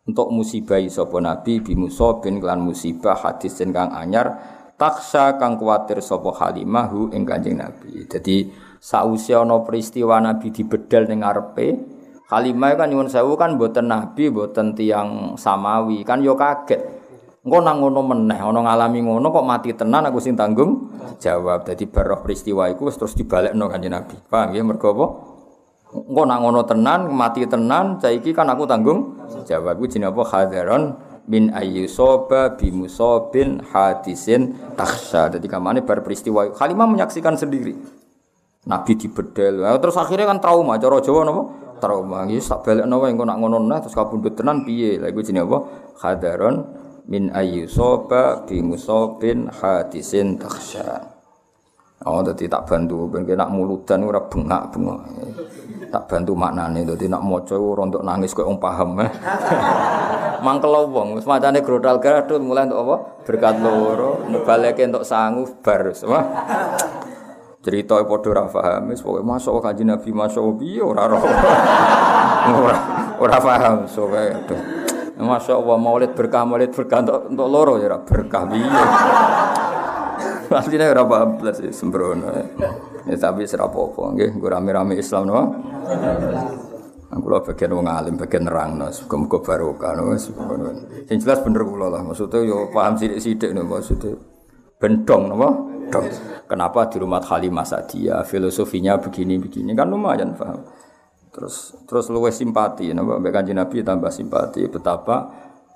[0.08, 6.32] untuk musibah sapa nabi bi musabin kelan musibah hadis kang anyar taksa kang kuatir sapa
[6.32, 8.08] Halimah hu ing Kanjeng Nabi.
[8.08, 8.48] Dadi
[8.80, 11.76] sausi ana peristiwa Nabi dibedal ning ngarepe,
[12.32, 16.80] Halimah kan nyuwun sewu kan boten Nabi, boten tiang samawi, kan yo kaget.
[17.40, 21.68] Engko nang ngono meneh, ana ngalami ngono kok mati tenan aku sing tanggung jawab.
[21.68, 24.16] Dadi baroh peristiwa iku terus dibalekno Kanjeng Nabi.
[24.32, 25.06] Paham ya mergo apa?
[25.90, 29.76] Engko nang ngono tenan, mati tenan, saiki kan aku tanggung jawab.
[29.76, 30.22] Iku jenenge apa?
[30.24, 30.82] Hadaron
[31.28, 35.32] min ayyusoba bimusobin hadisin taksha.
[35.36, 37.76] Jadi kamane bar peristiwa Halimah menyaksikan sendiri.
[38.68, 39.64] Nabi dibedel.
[39.64, 40.76] Nah, terus akhirnya kan trauma.
[40.76, 41.42] Cara Jawa napa?
[41.80, 42.28] Trauma.
[42.28, 45.00] Ya tak balekno wae engko nak ngono nah terus kabundut tenan piye?
[45.00, 45.58] Lah iku jenenge apa?
[46.04, 46.56] Hadaron
[47.08, 51.19] min ayyusoba bimusobin hadisin taksha.
[52.00, 55.00] Oh, jadi tak bantu, ben nak muludan ora bengak-bengok.
[55.92, 58.96] Tak bantu maknane, jadi nak maca ora untuk nangis kok wong paham.
[60.46, 62.96] Mangkel wong, wis macane grodal gadul mulai untuk apa?
[63.28, 65.92] Berkat loro, baleke untuk sangu bar.
[65.92, 66.24] Semua.
[67.60, 71.20] Cerita padha ora paham, masuk kanjeng Nabi masuk piye ora ora.
[72.48, 72.80] Ora
[73.20, 73.84] ora paham.
[75.20, 78.80] Masya Allah, maulid berkah, maulid berkah untuk, loro ya berkah piye.
[80.50, 82.26] Asline ora paham blas sembrono.
[83.06, 85.40] Ya tapi ora apa-apa nggih, nggo rame-rame Islam no.
[87.10, 90.14] Aku lho bagian wong alim, bagian nerangno, muga-muga barokah no.
[90.18, 94.14] Sing jelas bener kula lah, maksudnya yo paham sithik-sithik no maksudnya.
[94.78, 95.48] Bendong napa?
[96.46, 100.62] Kenapa di rumah Halimah Sadia filosofinya begini-begini kan lumayan paham.
[101.30, 105.30] Terus terus luwes simpati napa mbek Kanjeng Nabi tambah simpati betapa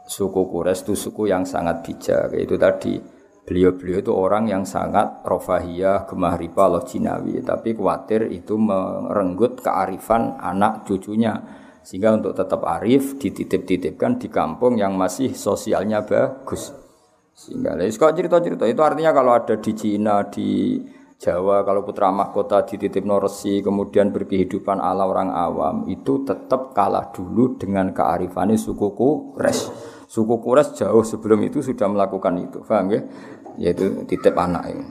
[0.07, 2.31] suku Quraisy itu suku yang sangat bijak.
[2.35, 2.99] Itu tadi
[3.45, 7.45] Beliau-beliau itu orang yang sangat rofahiyah, gemah riba, loh jinawi.
[7.45, 11.45] Tapi khawatir itu merenggut kearifan anak cucunya.
[11.85, 16.73] Sehingga untuk tetap arif dititip-titipkan di kampung yang masih sosialnya bagus.
[17.37, 20.81] Sehingga kok cerita-cerita itu artinya kalau ada di Cina, di
[21.21, 27.57] Jawa, kalau putra mahkota dititip noresi, kemudian berkehidupan ala orang awam, itu tetap kalah dulu
[27.57, 29.71] dengan kearifannya sukuku res.
[30.07, 33.01] Suku Quraisy jauh sebelum itu sudah melakukan itu, paham ya?
[33.57, 34.87] Yaitu titip anak ini.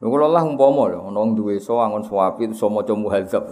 [0.00, 3.44] Lha lah umpama lho ana wong duwe so angon suwapi so maca muhadzab.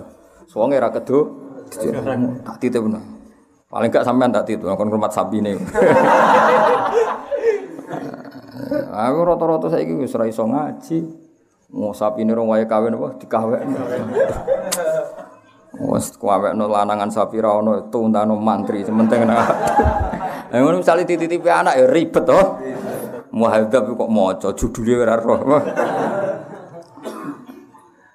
[0.48, 1.28] Soalnya ra kedo
[1.68, 2.96] tak titip no.
[3.68, 5.60] Paling gak sampean tak titip kon hormat sabine.
[8.88, 11.04] Aku rata-rata saiki wis ora iso ngaji.
[11.76, 13.84] Mau sapine rong wae kawin apa dikawekno.
[15.79, 19.39] Wes kuwekno lanangan sapi ra ono tuntano mantri sementing nek.
[20.51, 22.41] Lah ngono misale titipi anak ya ribet to.
[23.31, 25.39] Muhadzab kok maca judule ora roh.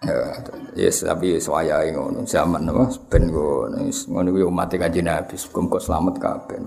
[0.03, 0.35] Ya,
[0.75, 6.15] yes, tapi wayahe ngono zaman apa ben ngono ngono kuwi umat kanjeng Nabi muga selamat
[6.19, 6.59] kabeh.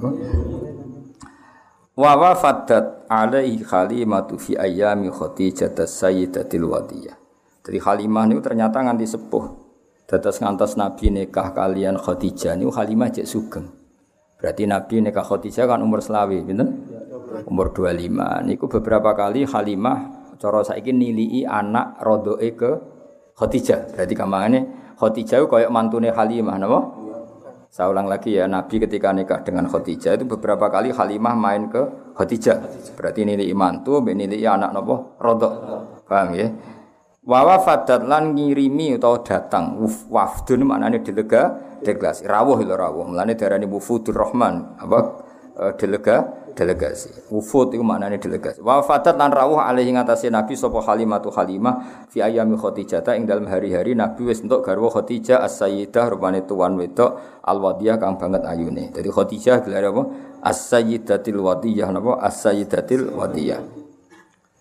[1.93, 7.17] Wa wafadat alaihi khalimatu fi ayyami Khadijah sayyidatil wadiyah.
[7.67, 9.66] Jadi Halimah itu ternyata nganti sepuh
[10.07, 13.67] Dados ngantos Nabi nikah kalian Khadijah niku Halimah cek sugeng.
[14.39, 16.87] Berarti Nabi nikah Khadijah kan umur selawi, pinten?
[17.43, 18.47] Umur 25.
[18.47, 22.71] Niku beberapa kali Halimah cara saiki nilii anak rodoe ke
[23.35, 23.99] Khadijah.
[23.99, 24.59] Berarti kamane
[24.95, 26.81] Khadijah koyok mantune Halimah napa?
[27.67, 32.15] Saya ulang lagi ya, Nabi ketika nikah dengan Khadijah itu beberapa kali Halimah main ke
[32.15, 32.63] Khadijah.
[32.95, 35.53] Berarti nilai mantu, nilai anak nopo rodok.
[36.07, 36.47] Paham ya?
[37.27, 43.67] Wawa fadat lan ngirimi atau datang wafdun maknanya delega delegasi rawuh lho rawuh mulane darani
[43.67, 45.27] wufudur rahman apa
[45.59, 47.29] e, delega delegasi.
[47.29, 48.65] Wufud itu maknanya delegasi.
[48.65, 53.45] Wa fatat lan rawuh alaihi ngatasi Nabi sapa Halimatu Halimah fi ayami Khadijah ing dalam
[53.45, 58.89] hari-hari Nabi wis entuk garwa Khadijah as-sayyidah rupane tuan wedok al-wadiyah kang banget ayune.
[58.95, 60.03] Jadi Khadijah gelar apa?
[60.47, 62.25] As-sayyidatil wadiyah napa?
[62.25, 63.61] As-sayyidatil wadiyah.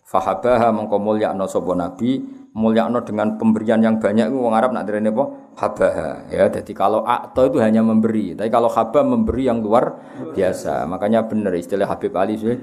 [0.05, 5.11] Fahabaha mengko mulyakno sapa Nabi mulyakno dengan pemberian yang banyak itu wong Arab nak derene
[5.11, 5.27] apa?
[5.59, 6.47] Habaha ya.
[6.47, 9.99] Jadi kalau akto itu hanya memberi, tapi kalau haba memberi yang luar
[10.31, 10.87] biasa.
[10.87, 12.55] Makanya benar istilah Habib Ali sih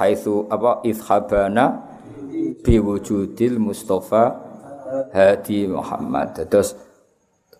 [0.00, 1.84] haitsu apa ishabana
[2.64, 4.40] biwujudil Mustafa
[5.12, 6.48] Hadi Muhammad.
[6.48, 6.72] Terus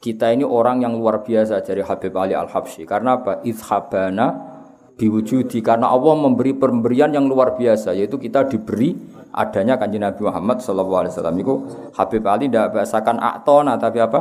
[0.01, 2.89] kita ini orang yang luar biasa dari Habib Ali Al-Habsyi.
[2.89, 3.45] Karena apa?
[3.45, 4.49] Ishabana
[4.97, 8.93] diwujudi karena Allah memberi pemberian yang luar biasa yaitu kita diberi
[9.31, 11.55] adanya kanji Nabi Muhammad Shallallahu Alaihi Wasallam itu
[11.95, 14.21] Habib Ali tidak bahasakan aktona tapi apa?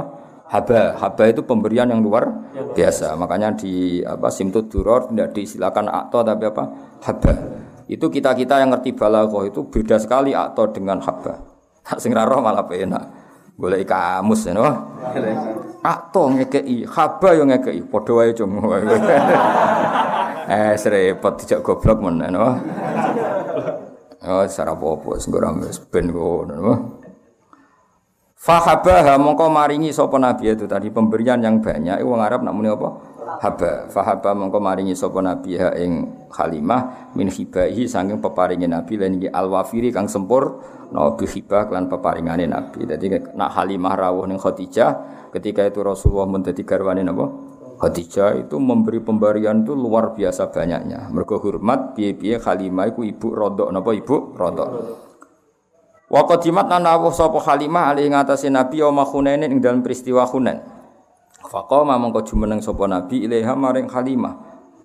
[0.49, 0.97] Haba.
[0.97, 2.26] Haba itu pemberian yang luar
[2.74, 3.14] biasa.
[3.14, 6.64] Makanya di apa simtud duror tidak disilakan akto tapi apa?
[7.05, 7.34] Haba.
[7.86, 11.38] Itu kita kita yang ngerti balaghah itu beda sekali akto dengan haba.
[12.01, 13.30] Sing roh malah enak
[13.60, 14.64] boleh kamus ya no
[15.84, 18.55] akto ngekei haba yang ngekei podo cung.
[20.49, 22.57] Eh serepot dijak goblok men no.
[24.20, 27.00] Oh secara apa-apa ora wis ben ngono.
[28.40, 33.00] Fahabaha mongko maringi sapa nabi itu tadi pemberian yang banyak wong Arab nak muni apa?
[33.40, 33.92] Haba.
[33.92, 39.28] Fahaba mongko maringi sapa nabi ha ing Halimah min hibahi saking peparinge nabi lan iki
[39.28, 42.88] alwafiri kang sempur no hibah lan peparingane nabi.
[42.88, 44.92] Dadi nak Halimah rawuh ning Khadijah
[45.36, 47.49] ketika itu Rasulullah menjadi garwane napa?
[47.80, 51.08] Khadijah itu memberi pemberian itu luar biasa banyaknya.
[51.16, 54.70] Mergo hormat piye-piye Halimah iku ibu rodok napa ibu rodok.
[56.12, 60.60] Wa qadimat lan awuh sapa Halimah ali ngatasi Nabi ya Hunain ing dalam peristiwa Hunain.
[61.40, 64.36] Faqama mongko jumeneng sapa Nabi ilaiha maring Halimah.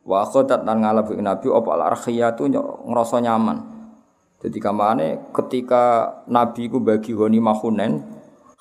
[0.06, 2.46] Wa akhadat lan ngalap Nabi apa al-arkhiyatu
[2.94, 3.58] ngrasa nyaman.
[4.38, 8.06] Jadi kamane ketika Nabi ku bagi ghanimah Hunain,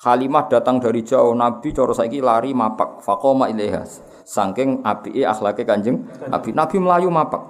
[0.02, 3.86] Halimah datang dari jauh, Nabi cara saiki lari mapak, faqama ilaiha
[4.24, 6.50] saking api akhlake Kanjeng Nabi.
[6.56, 7.42] Nabi melayu mapak.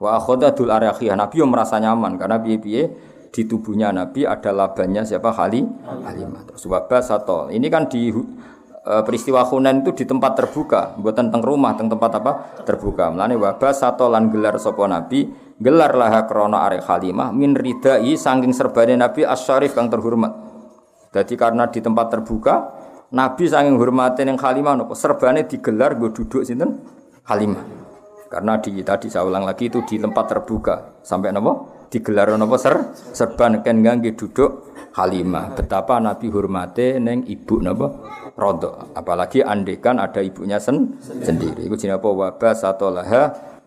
[0.00, 1.16] Wa akhadul arakhiyah.
[1.16, 2.82] Nabi yang merasa nyaman karena piye-piye
[3.30, 6.48] di tubuhnya Nabi ada labanya siapa Hali Halimah.
[6.50, 7.48] Terus wabah satu.
[7.52, 12.10] Ini kan di e, peristiwa Hunain itu di tempat terbuka, bukan tentang rumah, tentang tempat
[12.20, 12.32] apa?
[12.66, 13.12] Terbuka.
[13.14, 15.30] Melane wabah satu lan gelar sapa Nabi,
[15.62, 20.32] gelar lah krana arek Halimah min ridai saking serbane Nabi asyarif kang terhormat.
[21.10, 22.54] Jadi karena di tempat terbuka,
[23.10, 26.78] Nabi saking hormatin yang Halimah nopo serbane digelar gue duduk sinten
[27.26, 27.66] Halimah.
[28.30, 32.94] Karena di tadi saya ulang lagi itu di tempat terbuka sampai nopo digelar nopo ser
[33.10, 35.58] serban ken gangge duduk Halimah.
[35.58, 38.06] Betapa Nabi hormati neng ibu nopo
[38.38, 38.94] rodo.
[38.94, 41.66] Apalagi andekan ada ibunya sen sendiri.
[41.66, 42.54] Iku jenenge apa wabah
[42.94, 43.22] laha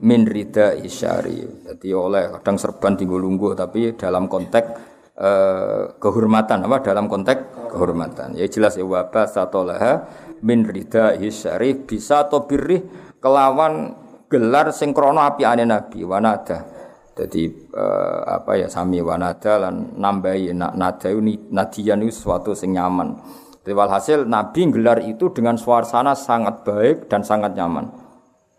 [0.07, 1.67] min rida isyari.
[1.67, 8.33] Jadi oleh kadang serban tinggal lungguh tapi dalam konteks Eh, kehormatan apa dalam konteks kehormatan.
[8.33, 10.09] Ya jelas ya wabah satolaha
[10.41, 12.81] min rida syarif bisa atau birih
[13.21, 13.93] kelawan
[14.25, 16.65] gelar sinkrono api ane nabi wanada.
[17.13, 17.45] Jadi
[17.77, 21.13] uh, apa ya sami wanada lan nambahi nak nada
[21.53, 23.13] nadian itu suatu sing nyaman.
[23.61, 27.85] Jadi walhasil Nabi gelar itu dengan suasana sangat baik dan sangat nyaman.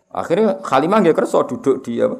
[0.07, 2.15] Akhirnya Khalimah nggak kerso duduk di apa,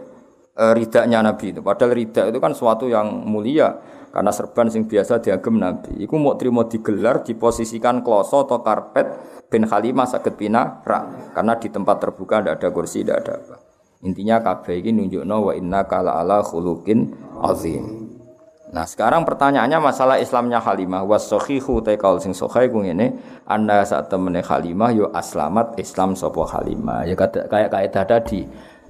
[0.60, 1.64] uh, ridanya Nabi itu.
[1.64, 6.08] Padahal rida itu kan suatu yang mulia karena serban sing biasa diagem Nabi.
[6.08, 9.12] Iku mau terima digelar, diposisikan kloso atau karpet
[9.52, 11.36] ben Khalimah sakit pina rak.
[11.36, 13.56] Karena di tempat terbuka tidak ada kursi, tidak ada apa.
[14.08, 17.12] Intinya kabeh ini nunjukno wa inna kala ala khuluqin
[17.44, 18.16] azim.
[18.72, 24.44] Nah sekarang pertanyaannya masalah Islamnya Halimah was taikal sing sahih ku ngene anda saat temene
[24.44, 28.44] Halimah yo aslamat Islam sapa Halimah ya kayak kaidah tadi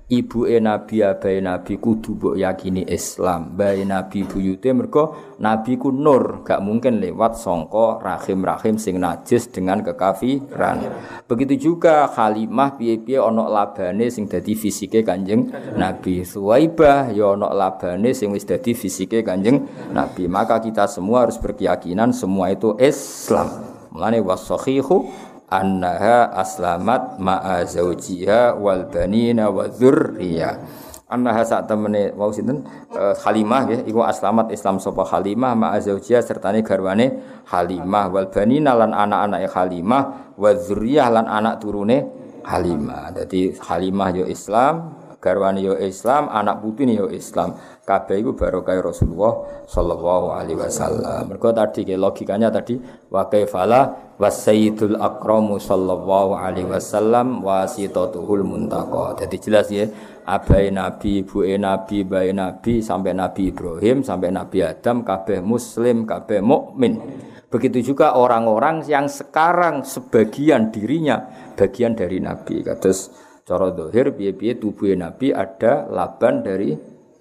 [0.06, 3.58] ibu e nabi abai nabi kudu mbok yakini Islam.
[3.58, 9.82] Bae nabi buyute mergo nabi ku nur gak mungkin lewat songko rahim-rahim sing najis dengan
[9.82, 10.86] kekafiran.
[11.26, 16.22] Begitu juga Halimah piye-piye ana labane sing dadi fisike Kanjeng Nabi.
[16.22, 20.30] Suwaibah ya ana labane sing wis dadi fisike Kanjeng Nabi.
[20.30, 23.74] Maka kita semua harus berkeyakinan semua itu Islam.
[23.90, 25.08] Mulane wasahihu
[25.50, 30.86] annaha aslamat ma'a zawjiha wal banina wa dzurriyyah.
[31.06, 32.66] Annaha sak temene wau sinten?
[32.90, 38.74] Uh, Halimah nggih iku aslamat Islam sapa Halimah ma azaujiya sertane garwane Halimah wal banina
[38.74, 42.10] lan anak-anake Halimah wa dzurriyyah lan anak turune
[42.42, 43.14] Halimah.
[43.14, 47.58] Dadi Halimah yo Islam, garwane yo Islam, anak putune yo Islam.
[47.82, 51.26] Kabeh iku barokah Rasulullah sallallahu alaihi wasallam.
[51.34, 52.78] Mergo tadi ke logikanya tadi
[53.10, 59.18] wa kaifala wasayyidul akramu sallallahu alaihi wasallam wasitatuhul muntaqa.
[59.26, 59.90] Jadi jelas ya
[60.26, 66.42] abai nabi, ibu nabi, bayi nabi sampai nabi Ibrahim sampai nabi Adam kabeh muslim, kabeh
[66.42, 67.02] mukmin.
[67.50, 71.22] Begitu juga orang-orang yang sekarang sebagian dirinya
[71.54, 72.66] bagian dari nabi.
[72.66, 76.74] Kados cara dohir piye-piye tubuh nabi ada laban dari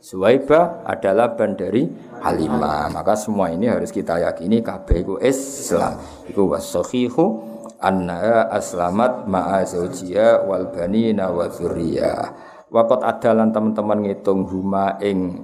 [0.04, 1.88] Suwaiba ada laban dari
[2.20, 2.92] Halimah.
[2.92, 5.96] Maka semua ini harus kita yakini kabeh iku Islam.
[6.28, 7.40] Iku wasahihu
[7.80, 12.20] anna aslamat ma'a zaujiyya wal banina wa dzurriyyah.
[12.68, 15.40] Waqat adalan teman-teman ngitung huma ing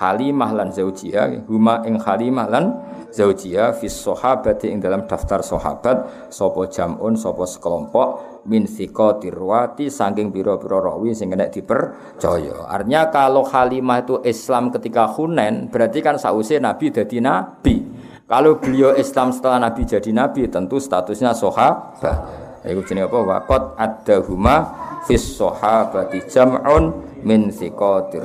[0.00, 2.64] Halimah lan zaujiyah, huma ing Halimah lan
[3.12, 8.08] zaujiyah fis sahabati ing dalam daftar sahabat sapa jamun sapa sekelompok
[8.48, 12.64] min thiqatir ruwati saking pira-pira rawi sing kena dipercaya.
[12.64, 17.84] Artinya kalau Halimah itu Islam ketika Hunain berarti kan sause Nabi jadi nabi.
[18.24, 22.16] Kalau beliau Islam setelah Nabi jadi nabi tentu statusnya sahabat.
[22.62, 23.18] Iku jenenge apa?
[23.26, 24.56] Waqat ada huma
[25.04, 26.94] fis sahabati jam'un
[27.26, 28.22] min thiqatir